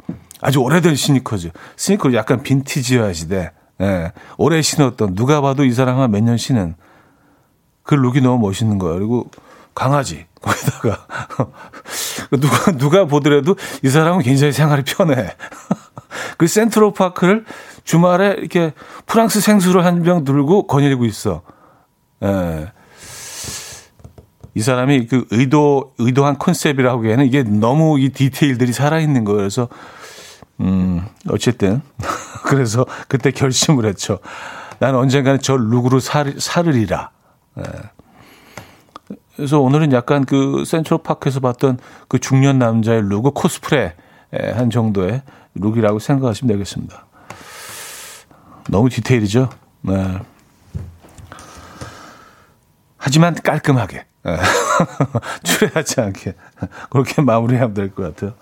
[0.40, 3.50] 아주 오래된 스니커즈 스니커즈 약간 빈티지화 시대.
[3.82, 6.74] 예, 오래 신었던 누가 봐도 이 사람 은 몇 년 신은
[7.82, 8.96] 그 룩이 너무 멋있는 거예요.
[8.98, 9.28] 그리고
[9.74, 11.06] 강아지 거기다가
[12.38, 15.34] 누가 누가 보더라도 이 사람은 굉장히 생활이 편해.
[16.38, 17.44] 그 센트럴 파크를
[17.84, 18.72] 주말에 이렇게
[19.06, 21.42] 프랑스 생수를 한 병 들고 거닐고 있어.
[22.22, 22.72] 예.
[24.54, 29.38] 이 사람이 그 의도 의도한 컨셉이라고 하기에는 이게 너무 이 디테일들이 살아 있는 거예요.
[29.38, 29.68] 그래서
[30.62, 31.82] 음 어쨌든
[32.44, 34.18] 그래서 그때 결심을 했죠.
[34.78, 37.10] 나는 언젠가는 저 룩으로 살, 살으리라.
[37.58, 37.62] 예.
[39.36, 43.94] 그래서 오늘은 약간 그 센트럴 파크에서 봤던 그 중년 남자의 룩을 코스프레
[44.54, 45.22] 한 정도의
[45.54, 47.06] 룩이라고 생각하시면 되겠습니다.
[48.68, 49.50] 너무 디테일이죠.
[49.82, 50.18] 네.
[52.96, 54.06] 하지만 깔끔하게.
[55.42, 56.34] 추레하지 않게.
[56.90, 58.34] 그렇게 마무리하면 될 것 같아요.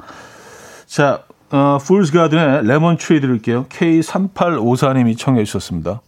[0.87, 3.67] 자, 어, 풀스 가든의 레몬 트리 들을게요.
[3.67, 6.01] K3854님이 청해 주셨습니다.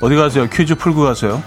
[0.00, 0.46] 어디 가세요?
[0.50, 1.42] 퀴즈 풀고 가세요.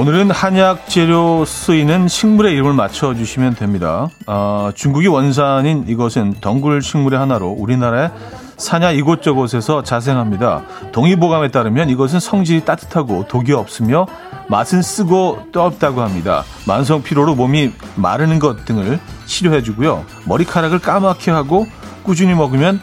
[0.00, 4.08] 오늘은 한약 재료 쓰이는 식물의 이름을 맞춰주시면 됩니다.
[4.26, 8.10] 어, 중국이 원산인 이것은 덩굴 식물의 하나로 우리나라의
[8.56, 10.62] 사냐 이곳저곳에서 자생합니다.
[10.92, 14.06] 동의보감에 따르면 이것은 성질이 따뜻하고 독이 없으며
[14.48, 16.44] 맛은 쓰고 뜨겁다고 합니다.
[16.66, 20.06] 만성 피로로 몸이 마르는 것 등을 치료해주고요.
[20.24, 21.66] 머리카락을 까맣게 하고
[22.04, 22.80] 꾸준히 먹으면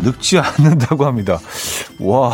[0.00, 1.38] 늙지 않는다고 합니다.
[1.98, 2.30] 와,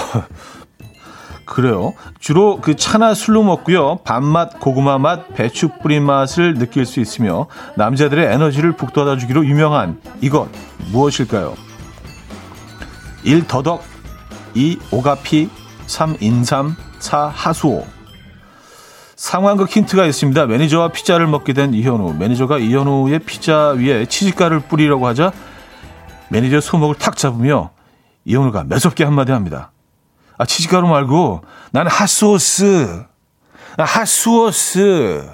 [1.45, 1.95] 그래요.
[2.19, 3.99] 주로 그 차나 술로 먹고요.
[4.05, 10.49] 밥맛, 고구마 맛, 배추 뿌린 맛을 느낄 수 있으며 남자들의 에너지를 북돋아 주기로 유명한 이것
[10.93, 11.55] 무엇일까요?
[13.25, 13.47] 1.
[13.47, 13.83] 더덕
[14.55, 14.79] 2.
[14.91, 15.49] 오가피
[15.87, 16.17] 3.
[16.21, 17.29] 인삼 4.
[17.29, 17.87] 하수오
[19.17, 20.47] 상황극 힌트가 있습니다.
[20.47, 22.15] 매니저와 피자를 먹게 된 이현우.
[22.15, 25.33] 매니저가 이현우의 피자 위에 치즈가루를 뿌리려고 하자
[26.29, 27.71] 매니저 손목을 탁 잡으며
[28.25, 29.71] 이현우가 매섭게 한마디 합니다.
[30.37, 31.43] 아, 치즈가루 말고
[31.73, 33.05] 나는 핫소스.
[33.77, 35.29] 아, 핫소스.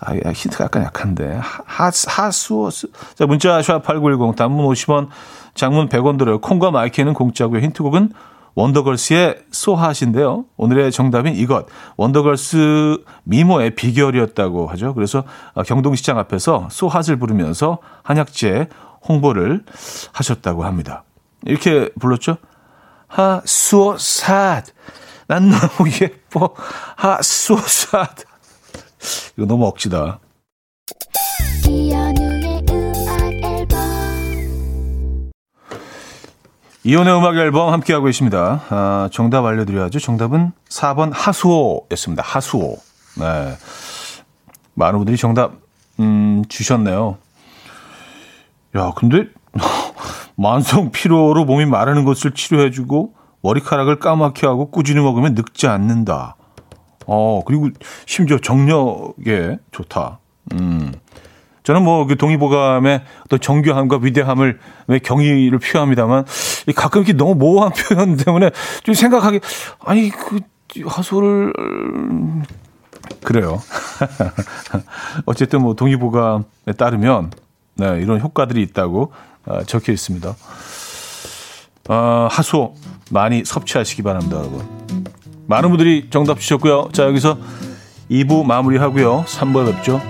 [0.00, 1.40] 아, 힌트가 약간 약한데.
[1.42, 2.88] 핫, 핫소스.
[3.14, 5.08] 자, 문자 샵8910 단문 50원,
[5.54, 6.40] 장문 100원 들어요.
[6.40, 7.60] 콩과 마이 K는 공짜고요.
[7.60, 8.12] 힌트곡은
[8.54, 10.44] 원더걸스의 소핫인데요.
[10.56, 11.66] 오늘의 정답인 이것.
[11.96, 14.94] 원더걸스 미모의 비결이었다고 하죠.
[14.94, 15.24] 그래서
[15.66, 18.68] 경동시장 앞에서 소핫을 부르면서 한약재
[19.08, 19.64] 홍보를
[20.12, 21.02] 하셨다고 합니다.
[21.44, 22.36] 이렇게 불렀죠.
[23.14, 24.74] 하수오삿.
[25.28, 26.54] 난 너무 예뻐.
[26.96, 28.26] 하수오삿.
[29.36, 30.18] 이거 너무 억지다.
[36.86, 38.62] 이혼의 음악 앨범 함께하고 있습니다.
[38.68, 40.00] 아, 정답 알려드려야죠.
[40.00, 42.22] 정답은 4번 하수오였습니다.
[42.22, 42.76] 하수오.
[43.18, 43.56] 네.
[44.74, 45.52] 많은 분들이 정답,
[46.00, 47.16] 음, 주셨네요.
[48.76, 49.28] 야, 근데
[50.36, 56.36] 만성 피로로 몸이 마르는 것을 치료해주고 머리카락을 까맣게 하고 꾸준히 먹으면 늙지 않는다.
[57.06, 57.68] 어, 그리고
[58.06, 60.18] 심지어 정력에 좋다.
[60.52, 60.92] 음.
[61.62, 64.60] 저는 뭐 그 동의보감의 어떤 정교함과 위대함을
[65.02, 66.26] 경의를 표합니다만
[66.76, 68.50] 가끔 이렇게 너무 모호한 표현 때문에
[68.82, 69.40] 좀 생각하기
[69.80, 70.40] 아니 그
[70.84, 71.52] 하소를
[73.22, 73.62] 그래요.
[75.24, 77.30] 어쨌든 뭐 동의보감에 따르면
[77.76, 79.12] 네, 이런 효과들이 있다고 어,
[79.66, 80.36] 적혀 있습니다.
[81.88, 82.74] 어, 하소
[83.10, 84.66] 많이 섭취하시기 바랍니다, 여러분.
[85.46, 86.88] 많은 분들이 정답 주셨고요.
[86.92, 87.38] 자, 여기서
[88.10, 89.24] 2부 마무리하고요.
[89.26, 90.00] 3부에 뵙죠.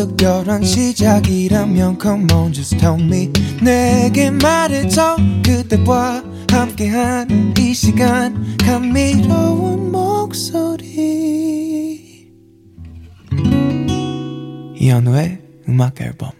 [0.00, 3.30] 특별한 시작이라면 come on just tell me.
[3.62, 8.56] 내게 말해줘 그대와 함께한 이 시간.
[8.56, 10.88] 감미로운 목소리.
[14.76, 16.30] 이현우의 음악 앨범.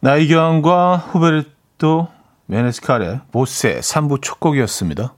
[0.00, 2.08] 나이경과 후베르토
[2.46, 5.17] 메네스칼의 보스의 3부 첫 곡이었습니다.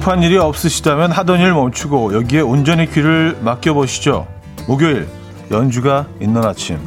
[0.00, 4.26] 급한 일이 없으시다면 하던 일 멈추고 여기에 온전히 귀를 맡겨보시죠.
[4.66, 5.06] 목요일
[5.50, 6.78] 연주가 있는 아침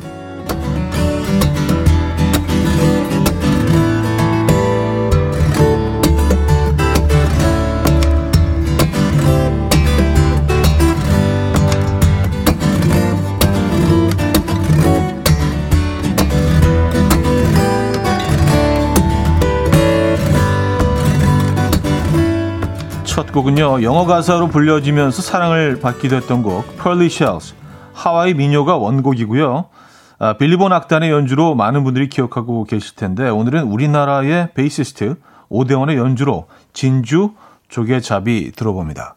[23.22, 27.54] 곡은요 영어 가사로 불려지면서 사랑을 받기도 했던 곡 Pearly Shells
[27.94, 29.70] 하와이 민요가 원곡이고요.
[30.18, 35.18] 아, 빌리본 악단의 연주로 많은 분들이 기억하고 계실 텐데 오늘은 우리나라의 베이시스트
[35.50, 37.34] 오대원의 연주로 진주
[37.70, 39.16] 조개잡이 들어봅니다.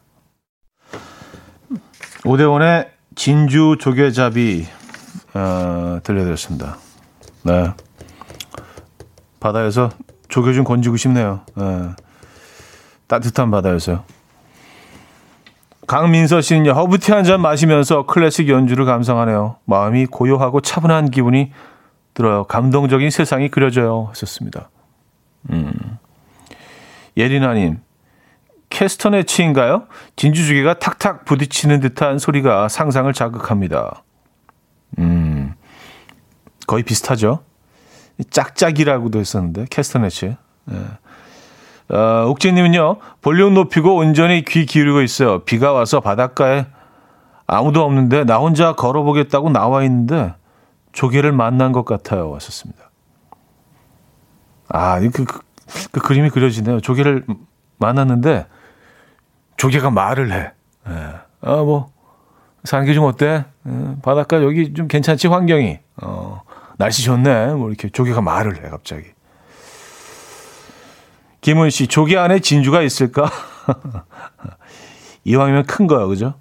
[2.26, 4.66] 오대원의 진주 조개잡이
[5.32, 6.76] 어, 들려드렸습니다.
[7.44, 7.72] 네.
[9.40, 9.88] 바다에서
[10.28, 11.40] 조개 좀 건지고 싶네요.
[11.54, 11.90] 네.
[13.06, 14.04] 따뜻한 바다였어요.
[15.86, 19.56] 강민서 씨는요, 허브티 한 잔 마시면서 클래식 연주를 감상하네요.
[19.66, 21.52] 마음이 고요하고 차분한 기분이
[22.14, 22.44] 들어요.
[22.44, 24.06] 감동적인 세상이 그려져요.
[24.10, 24.68] 하셨습니다.
[25.50, 25.72] 음.
[27.16, 27.80] 예리나님,
[28.68, 29.86] 캐스터네치인가요?
[30.16, 34.02] 진주주개가 탁탁 부딪히는 듯한 소리가 상상을 자극합니다.
[34.98, 35.54] 음,
[36.66, 37.44] 거의 비슷하죠?
[38.30, 40.36] 짝짝이라고도 했었는데, 캐스터네치.
[40.64, 40.76] 네.
[41.88, 45.40] 어, 옥재님은요, 볼륨 높이고 온전히 귀 기울이고 있어요.
[45.40, 46.66] 비가 와서 바닷가에
[47.46, 50.34] 아무도 없는데 나 혼자 걸어보겠다고 나와 있는데
[50.92, 52.30] 조개를 만난 것 같아요.
[52.30, 52.90] 왔었습니다.
[54.68, 55.40] 아, 그, 그,
[55.92, 56.80] 그 그림이 그려지네요.
[56.80, 57.24] 조개를
[57.78, 58.46] 만났는데
[59.56, 60.52] 조개가 말을 해.
[60.88, 60.92] 예.
[61.42, 61.92] 아, 뭐,
[62.62, 63.44] 게좀 어때?
[63.68, 65.78] 예, 바닷가 여기 좀 괜찮지, 환경이.
[66.02, 66.42] 어,
[66.78, 67.54] 날씨 좋네.
[67.54, 69.04] 뭐 이렇게 조개가 말을 해, 갑자기.
[71.46, 73.30] 김은 씨, 조개 안에 진주가 있을까?
[75.22, 76.34] 이왕이면 큰 거야, 그죠?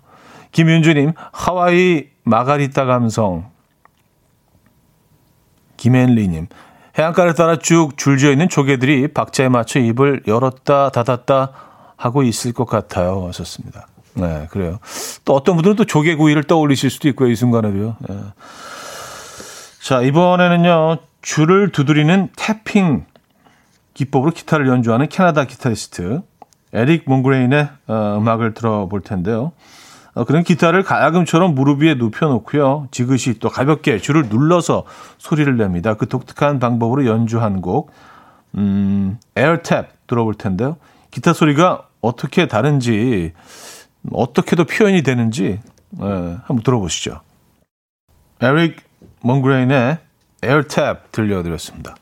[0.51, 3.51] 김윤주님, 하와이 마가리타 감성.
[5.78, 6.47] 김앤리님,
[6.97, 11.51] 해안가를 따라 쭉 줄지어 있는 조개들이 박자에 맞춰 입을 열었다 닫았다
[11.97, 13.28] 하고 있을 것 같아요.
[13.28, 13.86] 하셨습니다.
[14.16, 14.80] 네, 그래요.
[15.24, 17.30] 또 어떤 분들은 또 조개구이를 떠올리실 수도 있고요.
[17.30, 17.97] 이 순간에도요.
[18.10, 18.18] 네.
[19.84, 20.97] 자, 이번에는요.
[21.22, 23.06] 줄을 두드리는 태핑
[23.96, 26.22] 기법으로 기타를 연주하는 캐나다 기타리스트
[26.74, 29.54] 에릭 몽그레인의 어, 음악을 들어볼 텐데요.
[30.14, 32.89] 어, 그런 기타를 가야금처럼 무릎 위에 눕혀놓고요.
[32.91, 34.84] 지그시 또 가볍게 줄을 눌러서
[35.18, 35.96] 소리를 냅니다.
[35.96, 37.91] 그 독특한 방법으로 연주한 곡,
[38.56, 40.78] 음, Air Tap 들어볼 텐데요.
[41.12, 43.34] 기타 소리가 어떻게 다른지,
[44.12, 45.60] 어떻게도 표현이 되는지,
[46.02, 47.22] 예, 한번 들어보시죠.
[48.41, 48.78] 에릭
[49.22, 49.98] 몽그레인의
[50.41, 51.96] Air Tap 들려드렸습니다.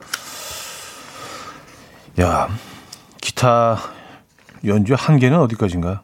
[2.20, 2.48] 야,
[3.22, 3.78] 기타
[4.66, 6.00] 연주 한계는 어디까지인가요?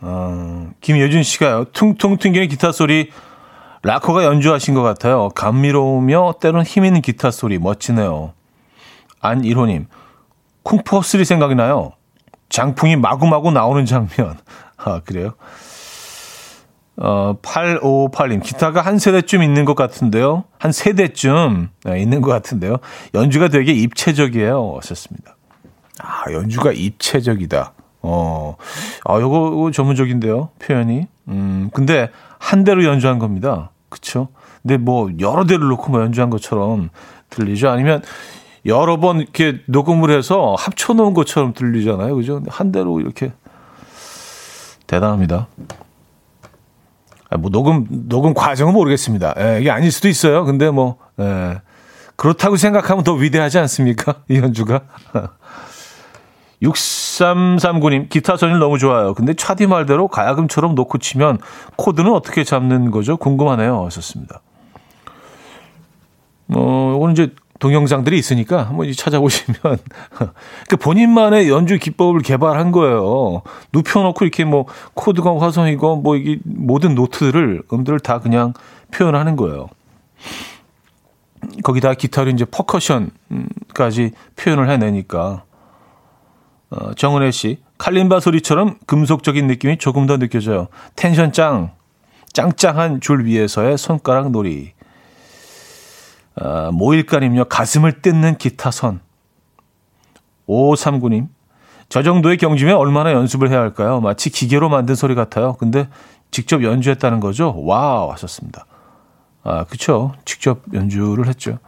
[0.00, 1.66] 어, 김여준 씨가요.
[1.72, 3.10] 퉁퉁 튕기는 기타 소리
[3.82, 5.28] 락커가 연주하신 것 같아요.
[5.30, 8.32] 감미로우며 때론 힘있는 기타 소리 멋지네요.
[9.20, 9.86] 안일호님,
[10.64, 11.92] 쿵푸3 생각이 나요.
[12.48, 14.38] 장풍이 마구마구 나오는 장면.
[14.76, 15.34] 아, 그래요?
[16.96, 20.44] 어, 8558님, 기타가 한 세대쯤 있는 것 같은데요.
[20.58, 22.78] 한 세대쯤 네, 있는 것 같은데요.
[23.14, 24.76] 연주가 되게 입체적이에요.
[24.80, 25.33] 하셨습니다.
[26.00, 27.72] 아, 연주가 입체적이다.
[28.02, 28.56] 어,
[29.04, 30.50] 아, 요거, 전문적인데요.
[30.58, 31.06] 표현이.
[31.28, 33.70] 음, 근데 한 대로 연주한 겁니다.
[33.88, 34.28] 그쵸?
[34.62, 36.90] 근데 뭐 여러 대를 놓고 뭐 연주한 것처럼
[37.30, 37.70] 들리죠?
[37.70, 38.02] 아니면
[38.66, 42.14] 여러 번 이렇게 녹음을 해서 합쳐놓은 것처럼 들리잖아요.
[42.16, 42.42] 그죠?
[42.48, 43.32] 한 대로 이렇게
[44.86, 45.48] 대단합니다.
[47.30, 49.34] 아, 뭐 녹음 녹음 과정은 모르겠습니다.
[49.38, 50.44] 예, 이게 아닐 수도 있어요.
[50.44, 51.60] 근데 뭐 예,
[52.16, 54.22] 그렇다고 생각하면 더 위대하지 않습니까?
[54.28, 54.82] 이 연주가.
[56.64, 59.14] 6339님, 기타 선율 너무 좋아요.
[59.14, 61.38] 근데 차디 말대로 가야금처럼 놓고 치면
[61.76, 63.16] 코드는 어떻게 잡는 거죠?
[63.16, 63.84] 궁금하네요.
[63.84, 64.40] 하셨습니다.
[66.54, 69.56] 어, 이거는 이제 동영상들이 있으니까 한번 찾아보시면
[70.68, 73.42] 그 본인만의 연주 기법을 개발한 거예요.
[73.72, 78.52] 눕혀놓고 이렇게 뭐 코드가 화성이고 뭐 이게 모든 노트들을 음들을 다 그냥
[78.92, 79.68] 표현하는 거예요.
[81.62, 85.44] 거기다 기타로 이제 퍼커션까지 표현을 해내니까
[86.74, 90.68] 어, 정은혜 씨, 칼림바 소리처럼 금속적인 느낌이 조금 더 느껴져요.
[90.96, 91.70] 텐션 짱,
[92.32, 94.72] 짱짱한 줄 위에서의 손가락 놀이.
[96.40, 99.00] 어, 모일까님요, 가슴을 뜯는 기타 선.
[100.48, 101.28] 5539님,
[101.88, 104.00] 저 정도의 경지면 얼마나 연습을 해야 할까요?
[104.00, 105.54] 마치 기계로 만든 소리 같아요.
[105.54, 105.88] 근데
[106.32, 107.54] 직접 연주했다는 거죠?
[107.56, 108.66] 와우, 하셨습니다.
[109.44, 110.14] 아, 그쵸.
[110.24, 111.58] 직접 연주를 했죠.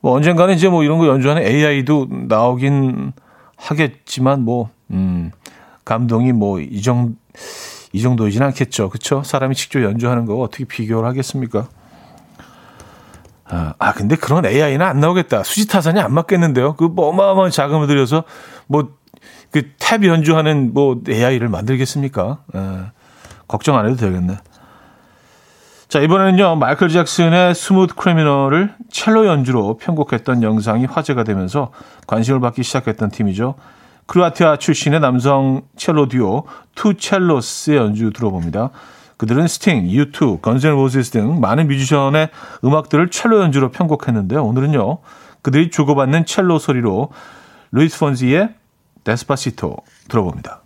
[0.00, 3.14] 뭐 언젠가는 이제 뭐 이런 거 연주하는 AI도 나오긴
[3.56, 5.30] 하겠지만 뭐 음,
[5.84, 7.14] 감동이 뭐 이 정도
[7.92, 8.88] 이 정도이진 않겠죠.
[8.90, 9.22] 그렇죠?
[9.22, 11.68] 사람이 직접 연주하는 거 어떻게 비교를 하겠습니까?
[13.46, 15.42] 아, 아 근데 그런 AI는 안 나오겠다.
[15.44, 16.74] 수지 타산이 안 맞겠는데요.
[16.76, 18.24] 그 뭐 어마어마한 자금을 들여서
[18.66, 18.88] 뭐
[19.52, 22.38] 그 탭 연주하는 뭐 AI를 만들겠습니까?
[22.56, 22.58] 에,
[23.46, 24.38] 걱정 안 해도 되겠네.
[25.94, 31.70] 자, 이번에는요, 마이클 잭슨의 Smooth Criminal을 첼로 연주로 편곡했던 영상이 화제가 되면서
[32.08, 33.54] 관심을 받기 시작했던 팀이죠.
[34.06, 38.70] 크로아티아 출신의 남성 첼로 듀오 투첼로스의 연주 들어봅니다.
[39.18, 42.30] 그들은 스팅, U2, 건즈 앤 로지스 등 많은 뮤지션의
[42.64, 44.44] 음악들을 첼로 연주로 편곡했는데요.
[44.44, 44.98] 오늘은요,
[45.42, 47.10] 그들이 주고받는 첼로 소리로
[47.70, 48.48] 루이스 폰시의
[49.04, 49.76] Despacito
[50.08, 50.60] 들어봅니다.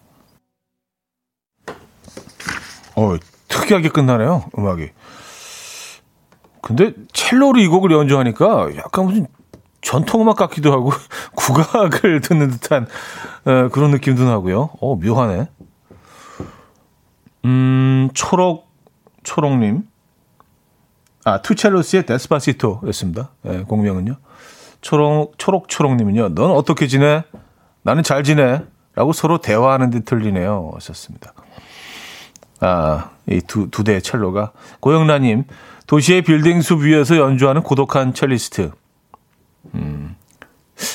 [2.96, 3.16] 어,
[3.48, 4.88] 특이하게 끝나네요, 음악이.
[6.62, 9.26] 근데 첼로로 이 곡을 연주하니까 약간 무슨
[9.80, 10.90] 전통음악 같기도 하고
[11.34, 12.86] 국악을 듣는 듯한
[13.46, 14.70] 에, 그런 느낌도 나고요.
[14.80, 15.48] 어, 묘하네.
[17.44, 18.68] 음, 초록,
[19.22, 19.84] 초록님.
[21.24, 23.30] 아, 투첼로스의 데스파시토였습니다.
[23.46, 24.16] 예, 공명은요.
[24.80, 26.34] 초록, 초록, 초록님은요.
[26.34, 27.24] 넌 어떻게 지내?
[27.82, 28.62] 나는 잘 지내.
[28.94, 30.72] 라고 서로 대화하는 듯 들리네요.
[30.74, 31.32] 하셨습니다.
[32.60, 34.52] 아, 이 두, 두 대의 첼로가.
[34.80, 35.44] 고영란님,
[35.88, 38.70] 도시의 빌딩 숲 위에서 연주하는 고독한 첼리스트.
[39.74, 40.16] 음.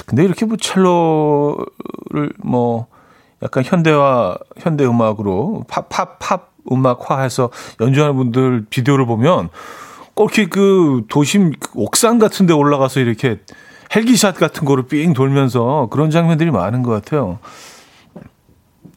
[0.06, 2.86] 근데 이렇게 뭐 첼로를 뭐
[3.42, 7.50] 약간 현대화, 현대 음악으로 팝, 팝, 팝 음악화해서
[7.82, 9.50] 연주하는 분들 비디오를 보면
[10.14, 13.40] 꼭 이렇게 그 도심 옥상 같은 데 올라가서 이렇게
[13.96, 17.40] 헬기샷 같은 거를 삥 돌면서 그런 장면들이 많은 것 같아요.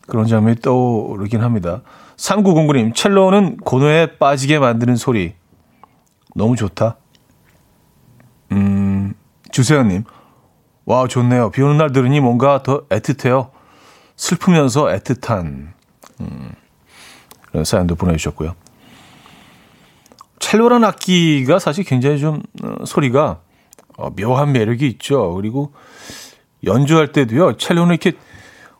[0.07, 1.81] 그런 장면이 떠오르긴 합니다.
[2.17, 5.35] 3909님, 첼로는 고노에 빠지게 만드는 소리.
[6.37, 6.99] 너무 좋다.
[8.53, 9.15] 음,
[9.51, 10.05] 주세현님.
[10.85, 11.51] 와, 좋네요.
[11.51, 13.51] 비 오는 날 들으니 뭔가 더 애틋해요.
[14.17, 15.73] 슬프면서 애틋한
[16.21, 16.53] 음,
[17.47, 18.55] 그런 사연도 보내주셨고요.
[20.39, 23.41] 첼로란 악기가 사실 굉장히 좀 어, 소리가
[23.97, 25.35] 어, 묘한 매력이 있죠.
[25.35, 25.73] 그리고
[26.65, 27.57] 연주할 때도요.
[27.57, 28.13] 첼로는 이렇게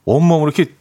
[0.05, 0.75] 온몸으로 이렇게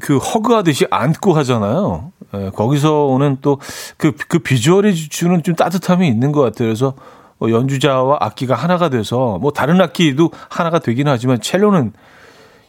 [0.00, 2.12] 그 허그하듯이 안고 하잖아요.
[2.34, 3.58] 예, 거기서 오는 또
[3.96, 6.68] 그 그 비주얼이 주는 좀 따뜻함이 있는 것 같아요.
[6.68, 6.94] 그래서
[7.38, 11.92] 뭐 연주자와 악기가 하나가 돼서 뭐 다른 악기도 하나가 되긴 하지만 첼로는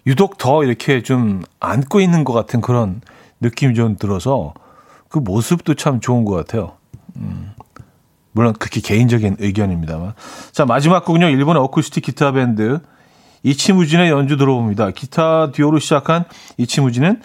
[0.08, 3.02] 유독 더 이렇게 좀 안고 있는 것 같은 그런
[3.42, 4.54] 느낌이 좀 들어서
[5.10, 6.74] 그 모습도 참 좋은 것 같아요.
[7.18, 7.52] 음,
[8.32, 10.14] 물론 그렇게 개인적인 의견입니다만.
[10.52, 11.30] 자, 마지막 곡은요.
[11.30, 12.80] 일본의 어쿠스틱 기타 밴드
[13.44, 14.92] 이치무진의 연주 들어봅니다.
[14.92, 16.26] 기타 듀오로 시작한
[16.58, 17.22] 이치무진은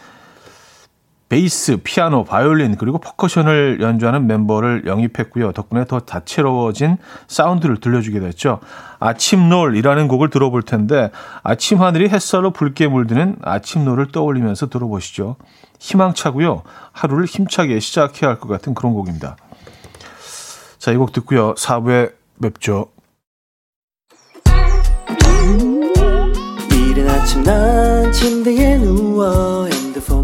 [1.35, 5.51] 베이스, 피아노, 바이올린 그리고 퍼커션을 연주하는 멤버를 영입했고요.
[5.51, 8.61] 덕분에 더 다채로워진 사운드를 들려주게 됐죠.
[9.01, 11.11] 아침놀이라는 곡을 들어볼 텐데
[11.43, 15.35] 아침 하늘이 햇살로 붉게 물드는 아침놀을 떠올리면서 들어보시죠.
[15.81, 16.63] 희망차고요.
[16.93, 19.37] 하루를 힘차게 시작해야 할 것 같은 그런 곡입니다.
[20.79, 21.55] 자, 이 곡 듣고요.
[21.55, 22.91] 4부에 뵙죠.
[26.71, 30.24] 이른 아침 난 침대에 누워 핸드폰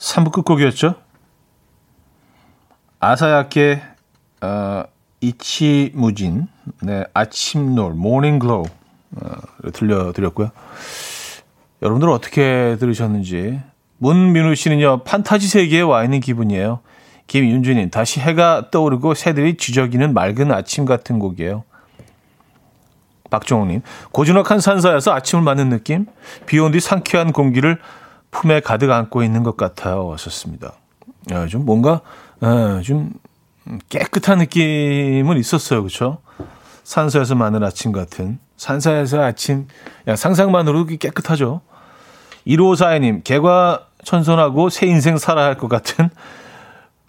[0.00, 0.94] 3부 끝곡이었죠.
[2.98, 3.82] 朝焼け
[4.42, 4.84] 어,
[5.20, 6.48] 이치무진
[6.82, 10.50] 네, 아침놀 Morning Glow 어, 들려드렸고요.
[11.82, 13.60] 여러분들 어떻게 들으셨는지
[13.98, 16.80] 문민우 씨는요 판타지 세계에 와 있는 기분이에요.
[17.26, 21.64] 김윤주님 다시 해가 떠오르고 새들이 지저귀는 맑은 아침 같은 곡이에요.
[23.30, 26.06] 박정우님, 고즈넉한 산사에서 아침을 맞는 느낌,
[26.46, 27.78] 비온 뒤 상쾌한 공기를
[28.30, 30.12] 품에 가득 안고 있는 것 같아요.
[30.12, 30.72] 하셨습니다.
[31.32, 32.00] 야, 좀 뭔가,
[32.42, 33.12] 에, 좀
[33.88, 35.82] 깨끗한 느낌은 있었어요.
[35.82, 36.18] 그쵸?
[36.84, 38.38] 산사에서 맞는 아침 같은.
[38.56, 39.66] 산사에서 아침,
[40.06, 41.60] 야, 상상만으로도 깨끗하죠.
[42.46, 46.08] 1542님, 개과 천선하고 새 인생 살아야 할 것 같은,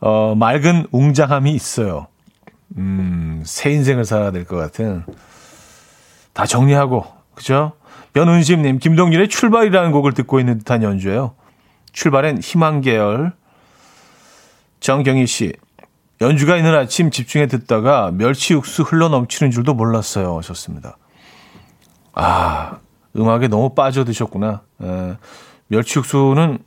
[0.02, 2.08] 어, 맑은 웅장함이 있어요.
[2.78, 5.04] 음, 새 인생을 살아야 될 것 같은.
[6.34, 7.06] 다 정리하고
[7.42, 7.72] 그죠?
[8.14, 11.34] 변은심님 김동률의 출발이라는 곡을 듣고 있는 듯한 연주예요.
[11.92, 13.34] 출발엔 희망 계열.
[14.80, 15.54] 정경희 씨
[16.22, 20.38] 연주가 있는 아침 집중해 듣다가 멸치 육수 흘러 넘치는 줄도 몰랐어요.
[20.38, 20.98] 하셨습니다.
[22.14, 22.78] 아
[23.16, 24.62] 음악에 너무 빠져드셨구나.
[24.84, 25.18] 에, 예.
[25.68, 26.60] 멸치 육수는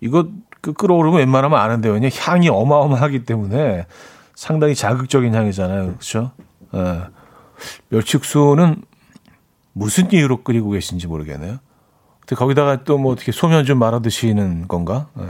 [0.00, 0.26] 이거
[0.60, 1.92] 그 끓어오르면 웬만하면 아는데요.
[1.92, 3.86] 그냥 향이 어마어마하기 때문에
[4.34, 5.86] 상당히 자극적인 향이잖아요.
[5.86, 6.32] 그렇죠?
[6.74, 7.00] 에.
[7.88, 8.82] 멸치 육수는
[9.72, 11.58] 무슨 이유로 끓이고 계신지 모르겠네요.
[12.36, 15.08] 거기다가 또 뭐 어떻게 소면 좀 말아 드시는 건가?
[15.14, 15.24] 네.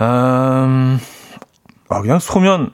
[0.00, 0.98] 음,
[1.88, 2.72] 아, 그냥 소면,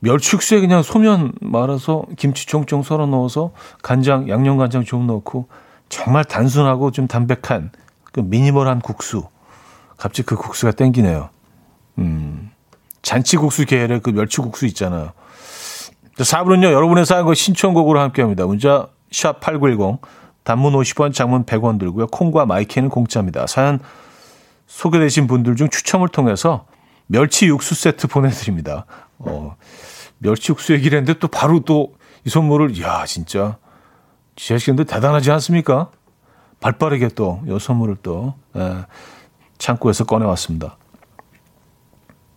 [0.00, 3.52] 멸치육수에 그냥 소면 말아서 김치 총총 썰어 넣어서
[3.82, 5.48] 간장, 양념간장 좀 넣고
[5.88, 7.70] 정말 단순하고 좀 담백한
[8.12, 9.28] 그 미니멀한 국수.
[9.96, 11.28] 갑자기 그 국수가 땡기네요.
[11.98, 12.50] 음,
[13.02, 15.12] 잔치국수 계열의 그 멸치국수 있잖아요.
[16.24, 18.46] 4부는요, 여러분의 사연과 신청곡으로 함께 합니다.
[18.46, 19.98] 문자, 샵8910,
[20.44, 22.06] 단문 50원, 장문 100원 들고요.
[22.08, 23.46] 콩과 마이케이는 공짜입니다.
[23.46, 23.80] 사연
[24.66, 26.66] 소개되신 분들 중 추첨을 통해서
[27.06, 28.86] 멸치 육수 세트 보내드립니다.
[29.18, 29.56] 어,
[30.18, 33.56] 멸치 육수 얘기를 했는데 또 바로 또 이 선물을, 이야, 진짜.
[34.36, 35.90] 지하씨근데 대단하지 않습니까?
[36.60, 38.84] 발 빠르게 또, 이 선물을 또, 에,
[39.58, 40.76] 창고에서 꺼내왔습니다.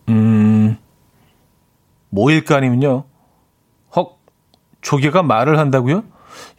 [0.08, 0.78] 음,
[2.10, 3.04] 모일까님은요,
[4.84, 6.04] 조개가 말을 한다고요?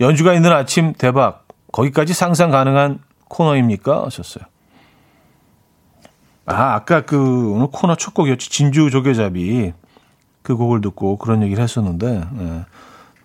[0.01, 1.45] 연주가 있는 아침 대박.
[1.71, 2.99] 거기까지 상상 가능한
[3.29, 4.05] 코너입니까?
[4.05, 4.43] 하셨어요.
[6.45, 8.49] 아, 아까 그 오늘 코너 첫 곡이었지.
[8.49, 9.73] 진주 조개잡이.
[10.41, 12.23] 그 곡을 듣고 그런 얘기를 했었는데.
[12.31, 12.65] 네.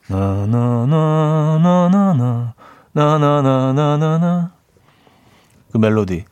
[0.08, 2.54] 나나나나나나
[2.92, 4.52] 나나나나나나
[5.70, 6.24] 그 멜로디.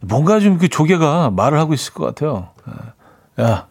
[0.00, 2.48] 뭔가 좀 그 조개가 말을 하고 있을 것 같아요.
[3.40, 3.68] 야,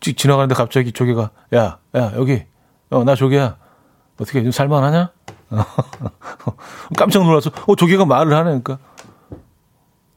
[0.00, 2.44] 지나가는데 갑자기 조개가 야, 야, 여기
[2.90, 3.56] 어, 나 조개야.
[4.20, 5.10] 어떻게 좀 살만하냐?
[6.96, 8.78] 깜짝 놀라서 어 조개가 말을 하네 그러니까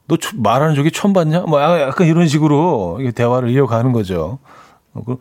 [0.08, 1.42] 너 말하는 조개 처음 봤냐?
[1.42, 4.38] 뭐 약간 이런 식으로 대화를 이어가는 거죠.
[4.94, 5.18] 어, 그,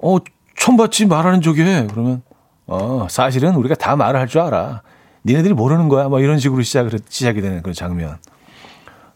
[0.00, 0.16] 어
[0.58, 2.22] 처음 봤지 말하는 조개 그러면
[2.66, 4.82] 어 사실은 우리가 다 말을 할 줄 알아.
[5.24, 6.08] 니네들이 모르는 거야.
[6.08, 8.16] 뭐 이런 식으로 시작을, 시작이 되는 그런 장면.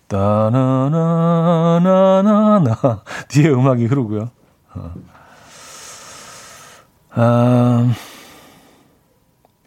[0.08, 3.02] 따나나나나나.
[3.28, 4.28] 뒤에 음악이 흐르고요.
[4.74, 4.92] 어.
[7.12, 7.92] 아,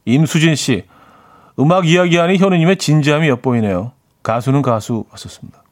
[0.05, 0.85] 임수진 씨.
[1.59, 3.91] 음악 이야기하는 현우님의 진지함이 엿보이네요.
[4.23, 5.63] 가수는 가수 왔었습니다.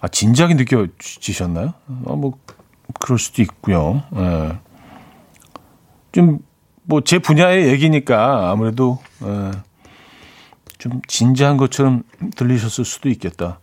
[0.00, 1.74] 아, 진지하게 느껴지셨나요?
[2.06, 2.38] 아, 뭐,
[3.00, 4.02] 그럴 수도 있고요.
[4.16, 4.58] 예.
[6.12, 6.38] 좀,
[6.82, 9.50] 뭐, 제 분야의 얘기니까 아무래도, 예.
[10.78, 12.02] 좀 진지한 것처럼
[12.36, 13.60] 들리셨을 수도 있겠다.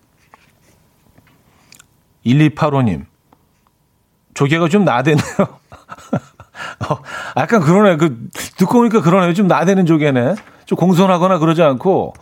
[2.26, 3.06] 1285님.
[4.34, 5.24] 조개가 좀 나대네요.
[6.90, 6.98] 어,
[7.38, 7.98] 약간 그러네.
[7.98, 9.34] 그, 듣고 보니까 그러네.
[9.34, 10.36] 좀 나대는 조개네.
[10.66, 12.14] 좀 공손하거나 그러지 않고,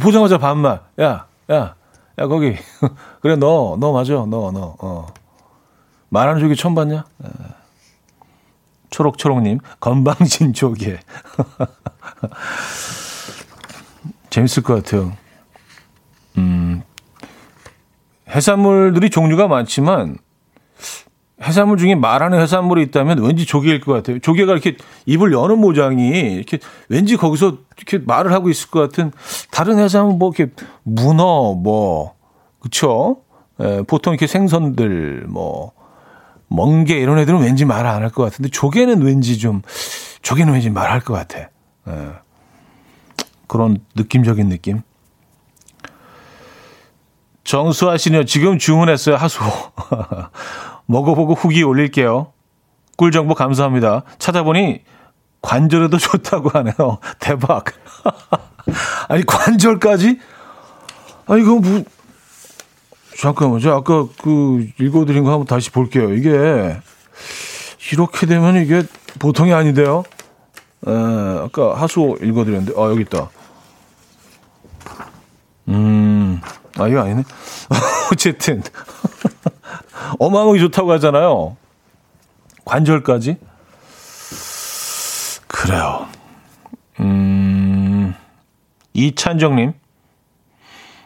[0.00, 0.80] 보자마자 반말.
[1.00, 1.74] 야, 야,
[2.18, 2.56] 야, 거기.
[3.20, 4.14] 그래, 너, 너 맞아.
[4.14, 5.06] 너, 너, 어.
[6.08, 7.04] 말하는 조개 처음 봤냐?
[7.24, 7.28] 에.
[8.90, 11.00] 초록초록님, 건방진 조개.
[14.30, 15.16] 재밌을 것 같아요.
[16.38, 16.82] 음,
[18.28, 20.18] 해산물들이 종류가 많지만,
[21.42, 24.18] 해산물 중에 말하는 해산물이 있다면 왠지 조개일 것 같아요.
[24.20, 24.76] 조개가 이렇게
[25.06, 26.58] 입을 여는 모장이 이렇게
[26.88, 29.10] 왠지 거기서 이렇게 말을 하고 있을 것 같은
[29.50, 30.52] 다른 해산물 뭐 이렇게
[30.84, 32.14] 문어 뭐
[32.60, 33.18] 그쵸?
[33.60, 35.72] 에, 보통 이렇게 생선들 뭐
[36.48, 39.62] 멍게 이런 애들은 왠지 말 안 할 것 같은데 조개는 왠지 좀
[40.22, 41.38] 조개는 왠지 말할 것 같아.
[41.40, 42.12] 에,
[43.48, 44.82] 그런 느낌적인 느낌.
[47.98, 49.40] 씨는 지금 주문했어요 하수.
[50.86, 52.32] 먹어보고 후기 올릴게요.
[52.96, 54.04] 꿀 정보 감사합니다.
[54.18, 54.82] 찾아보니
[55.42, 56.98] 관절에도 좋다고 하네요.
[57.18, 57.64] 대박.
[59.08, 60.18] 아니 관절까지?
[61.26, 61.84] 아 이거 뭐
[63.16, 66.12] 잠깐만, 저 아까 그 읽어드린 거 한번 다시 볼게요.
[66.12, 66.76] 이게
[67.92, 68.82] 이렇게 되면 이게
[69.18, 70.02] 보통이 아닌데요.
[70.86, 73.30] 에, 아까 하수 읽어드렸는데, 아 여기 있다.
[75.68, 76.40] 음,
[76.76, 77.22] 아 이거 아니네.
[78.12, 78.62] 어쨌든
[80.18, 81.56] 어마어마하게 좋다고 하잖아요.
[82.64, 83.38] 관절까지.
[85.48, 86.06] 그래요.
[87.00, 88.14] 음,
[88.92, 89.72] 이찬정님.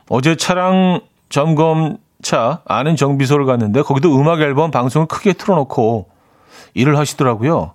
[0.08, 6.08] 어제 차량 점검차 아는 정비소를 갔는데 거기도 음악 앨범 방송을 크게 틀어놓고
[6.74, 7.74] 일을 하시더라고요.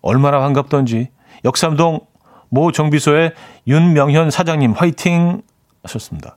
[0.00, 1.10] 얼마나 반갑던지.
[1.44, 2.00] 역삼동
[2.48, 3.32] 모 정비소의
[3.66, 5.42] 윤명현 사장님 화이팅
[5.82, 6.36] 하셨습니다.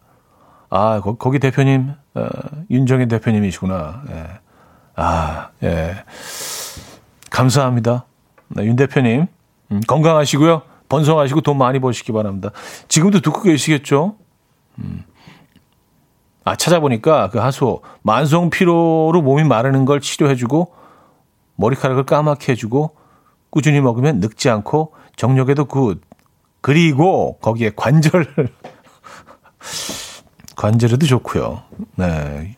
[0.69, 2.29] 아, 거, 거기 대표님, 어,
[2.69, 4.03] 윤정현 대표님이시구나.
[4.09, 4.25] 예.
[4.95, 6.03] 아, 예.
[7.29, 8.05] 감사합니다.
[8.49, 9.27] 네, 윤 대표님,
[9.71, 10.63] 음, 건강하시고요.
[10.89, 12.49] 번성하시고 돈 많이 버시기 바랍니다.
[12.87, 14.15] 지금도 듣고 계시겠죠?
[14.79, 15.03] 음.
[16.43, 20.73] 아, 찾아보니까 그 하수오, 만성 피로로 몸이 마르는 걸 치료해주고,
[21.55, 22.95] 머리카락을 까맣게 해주고,
[23.51, 26.01] 꾸준히 먹으면 늙지 않고, 정력에도 good.
[26.61, 28.25] 그리고 거기에 관절
[30.59, 31.63] 관절에도 좋고요.
[31.95, 32.53] 네.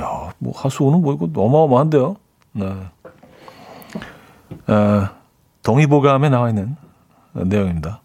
[0.00, 2.16] 야, 뭐 하수오는 뭐 이거 어마어마한데요.
[2.50, 2.74] 네.
[4.66, 5.12] 아,
[5.62, 6.74] 동의보감에 나와 있는
[7.32, 8.00] 내용입니다.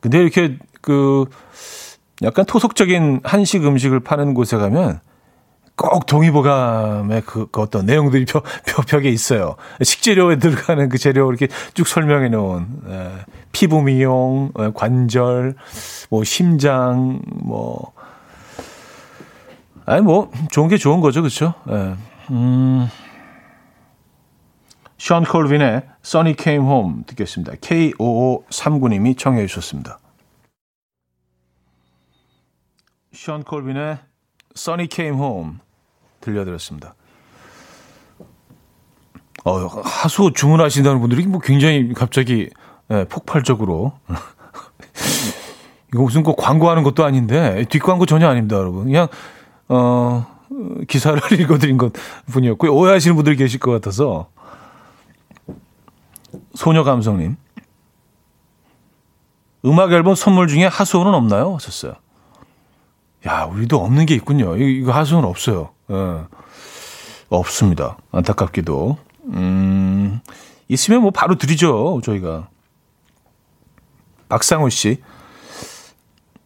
[0.00, 1.26] 근데 이렇게 그
[2.22, 5.00] 약간 토속적인 한식 음식을 파는 곳에 가면
[5.76, 9.56] 꼭 동의보감의 그, 그 어떤 내용들이 표, 표, 벽에 있어요.
[9.82, 13.10] 식재료에 들어가는 그 재료 이렇게 쭉 설명해 놓은 에,
[13.52, 15.54] 피부 미용, 에, 관절,
[16.10, 17.92] 뭐 심장, 뭐
[19.86, 21.54] 아니 뭐 좋은 게 좋은 거죠, 그렇죠?
[21.70, 21.94] 예.
[22.30, 22.88] 음.
[24.98, 27.54] 션 콜빈의 Sunny Came Home 듣겠습니다.
[27.54, 29.98] K5539님이 청해 주셨습니다.
[33.12, 33.98] 션 콜빈의
[34.56, 35.54] Sunny Came Home
[36.20, 36.94] 들려드렸습니다.
[39.44, 42.48] 어, 하수 주문하신다는 분들이 뭐 굉장히 갑자기
[42.90, 43.92] 예, 폭발적으로
[45.92, 48.84] 이거 무슨 꼭 광고하는 것도 아닌데 뒷광고 전혀 아닙니다, 여러분.
[48.84, 49.08] 그냥
[49.68, 50.26] 어
[50.88, 51.92] 기사를 읽어드린 것
[52.26, 52.74] 분이었고요.
[52.74, 54.28] 오해하시는 분들이 계실 것 같아서
[56.54, 57.36] 소녀 감성님
[59.64, 61.54] 음악 앨범 선물 중에 하수원은 없나요?
[61.54, 61.94] 하셨어요.
[63.26, 64.56] 야, 우리도 없는 게 있군요.
[64.56, 65.70] 이거 하수원 없어요.
[65.90, 65.94] 예.
[67.28, 67.96] 없습니다.
[68.10, 68.98] 안타깝게도.
[69.26, 70.20] 음,
[70.68, 72.48] 있으면 뭐 바로 드리죠, 저희가.
[74.28, 75.00] 박상호 씨.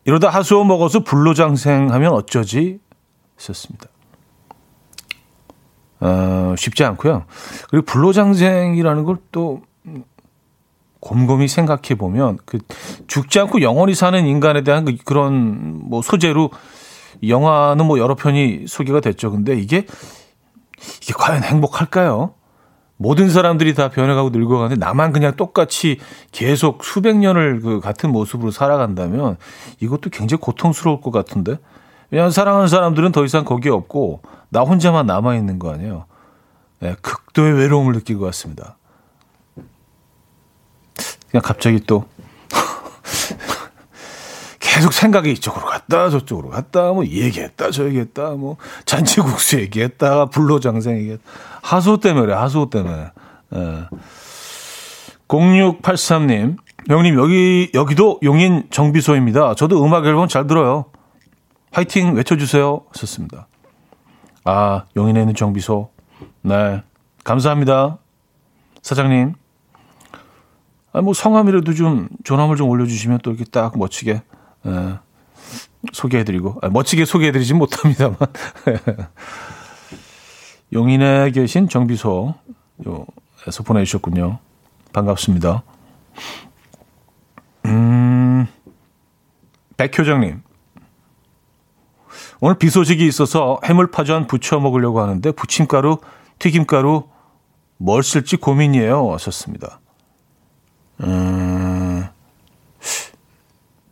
[0.05, 2.79] 이러다 하수원 먹어서 불로장생 하면 어쩌지?
[3.39, 3.87] 있었습니다.
[6.01, 7.24] 어, 쉽지 않고요.
[7.70, 9.62] 그리고 불로장생이라는 걸 또
[11.07, 12.59] 곰곰이 생각해 보면 그
[13.07, 16.51] 죽지 않고 영원히 사는 인간에 대한 그 그런 뭐 소재로
[17.27, 19.31] 영화는 뭐 여러 편이 소개가 됐죠.
[19.31, 19.87] 근데 이게
[21.01, 22.35] 이게 과연 행복할까요?
[22.97, 26.01] 모든 사람들이 다 변해가고 늙어가는데 나만 그냥 똑같이
[26.33, 29.37] 계속 수백 년을 그 같은 모습으로 살아간다면
[29.79, 31.59] 이것도 굉장히 고통스러울 것 같은데.
[32.11, 36.07] 왜냐하면 사랑하는 사람들은 더 이상 거기에 없고 나 혼자만 남아 있는 거 아니에요.
[36.81, 38.77] 네, 극도의 외로움을 느낄 것 같습니다.
[41.37, 42.07] 그냥 갑자기 또
[44.59, 48.57] 계속 생각이 이쪽으로 갔다 저쪽으로 갔다 뭐 얘기했다 저 얘기했다 뭐
[48.87, 51.22] 잔치국수 얘기했다 불로장생 얘기했다.
[51.62, 53.11] 하소 때문에 하소 때문에.
[53.55, 53.84] 예.
[55.28, 56.57] 0683님
[56.89, 59.57] 형님 여기 여기도 용인 정비소입니다.
[59.57, 60.87] 저도 음악 앨범 잘 들어요.
[61.72, 62.82] 화이팅 외쳐주세요.
[62.93, 63.49] 하셨습니다.
[64.45, 65.91] 아 용인에 있는 정비소.
[66.43, 66.82] 네
[67.24, 67.99] 감사합니다.
[68.80, 69.34] 사장님
[70.97, 74.23] 아, 뭐 성함이라도 좀 전화물 좀 올려주시면 또 이렇게 딱 멋지게
[74.65, 74.99] 예,
[75.93, 78.17] 소개해드리고 아, 멋지게 소개해드리지 못합니다만
[80.73, 82.35] 용인에 계신 정비소
[82.87, 84.39] 요에서 보내주셨군요.
[84.95, 85.65] 반갑습니다.
[87.67, 88.47] 음,
[89.77, 90.41] 백효정님.
[92.41, 95.99] 오늘 비 소식이 있어서 해물파전 부쳐 먹으려고 하는데 부침가루,
[96.39, 97.05] 튀김가루
[97.77, 99.13] 뭘 쓸지 고민이에요.
[99.13, 99.81] 하셨습니다.
[101.03, 102.07] 음,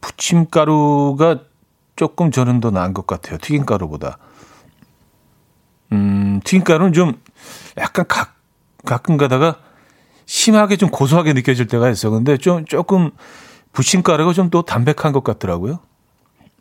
[0.00, 1.40] 부침가루가
[1.96, 3.38] 조금 저는 더 나은 것 같아요.
[3.38, 4.18] 튀김가루보다.
[5.92, 7.20] 음, 튀김가루는 좀
[7.78, 8.32] 약간 가,
[8.84, 9.58] 가끔 가다가
[10.26, 12.10] 심하게 좀 고소하게 느껴질 때가 있어.
[12.10, 13.10] 근데 좀 조금
[13.72, 15.80] 부침가루가 좀더 담백한 것 같더라고요.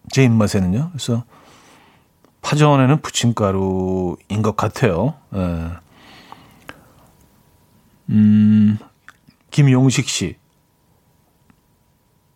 [0.09, 0.89] 제 입맛에는요.
[0.91, 1.23] 그래서
[2.41, 5.15] 파전에는 부침가루인 것 같아요.
[5.33, 5.69] 예.
[8.09, 8.77] 음,
[9.53, 10.35] 김용식 씨.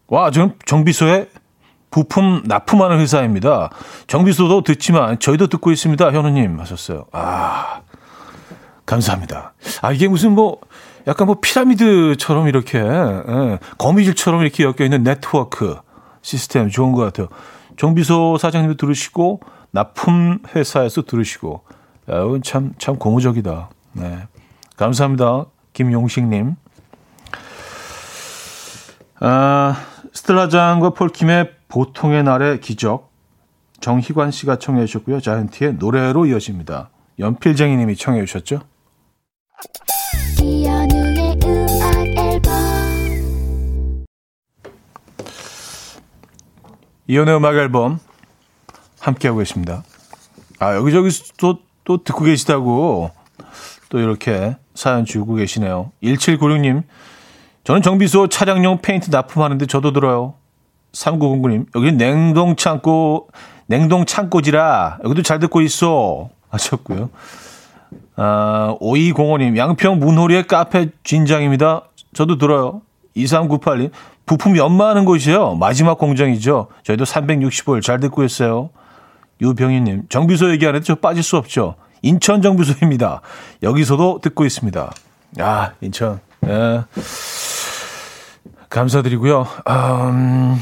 [0.07, 1.27] 와, 저 정비소에
[1.89, 3.71] 부품 납품하는 회사입니다.
[4.05, 6.11] 정비소도 듣지만 저희도 듣고 있습니다.
[6.11, 7.07] 현우님 하셨어요.
[7.11, 7.81] 아,
[8.85, 9.53] 감사합니다.
[9.81, 10.61] 아, 이게 무슨 뭐,
[11.07, 15.75] 약간 뭐 피라미드처럼 이렇게, 예, 거미줄처럼 이렇게 엮여 있는 네트워크
[16.21, 17.29] 시스템 좋은 것 같아요.
[17.77, 19.41] 정비소 사장님도 들으시고,
[19.71, 21.63] 납품 회사에서 들으시고,
[22.11, 23.69] 야, 참, 참 고무적이다.
[23.93, 24.19] 네.
[24.75, 25.45] 감사합니다.
[25.73, 26.55] 김용식님.
[29.19, 29.75] 아,
[30.13, 33.11] 스텔라장과 폴킴의 보통의 날의 기적
[33.79, 35.21] 정희관 씨가 청해 주셨고요.
[35.21, 36.89] 자이언티의 노래로 이어집니다.
[37.19, 38.61] 연필쟁이 님이 청해 주셨죠.
[47.07, 47.99] 이연의 음악 앨범
[48.99, 49.83] 함께하고 계십니다.
[50.59, 53.11] 아, 여기저기 또, 또 듣고 계시다고
[53.89, 55.91] 또 이렇게 사연 주고 계시네요.
[56.03, 56.83] 1796님,
[57.67, 60.35] 저는 정비소 차량용 페인트 납품하는데 저도 들어요.
[60.93, 63.27] 3909님, 여기 냉동 창고,
[63.65, 66.29] 냉동 창고지라, 여기도 잘 듣고 있어.
[66.49, 67.09] 하셨고요.
[68.15, 71.81] 아, 5205님, 양평 문호리의 카페 진장입니다.
[72.13, 72.83] 저도 들어요.
[73.17, 73.91] 2398님,
[74.25, 75.55] 부품 연마하는 곳이에요.
[75.55, 76.67] 마지막 공정이죠.
[76.83, 78.69] 저희도 365일 잘 듣고 있어요.
[79.41, 81.75] 유병희님, 정비소 얘기하는데 저 빠질 수 없죠.
[82.01, 83.19] 인천 정비소입니다.
[83.61, 84.89] 여기서도 듣고 있습니다.
[85.39, 86.21] 아, 인천.
[86.45, 86.83] 예.
[88.69, 89.47] 감사드리고요.
[89.69, 90.61] 음,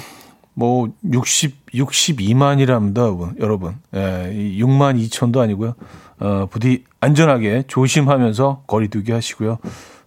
[0.54, 3.76] 뭐, 60, 62만이랍니다, 여러분.
[3.94, 5.76] 예, 6만 2천도 아니고요.
[6.20, 9.58] 어, 부디 안전하게 조심하면서 거리 두기 하시고요.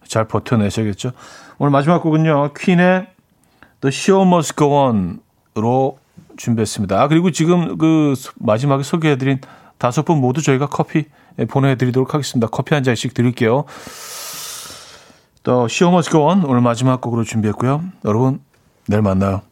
[0.07, 1.13] 잘 버텨내셔야겠죠.
[1.59, 3.09] 오늘 마지막 곡은요, 퀸의
[3.81, 4.73] The Show Must Go
[5.55, 5.99] On으로
[6.37, 7.01] 준비했습니다.
[7.01, 9.41] 아, 그리고 지금 그 마지막에 소개해드린
[9.77, 11.05] 다섯 분 모두 저희가 커피
[11.49, 12.49] 보내드리도록 하겠습니다.
[12.49, 13.65] 커피 한 잔씩 드릴게요.
[15.43, 17.83] 또 시어머스 고원 오늘 마지막 곡으로 준비했고요.
[18.05, 18.41] 여러분
[18.87, 19.43] 내일 만나요.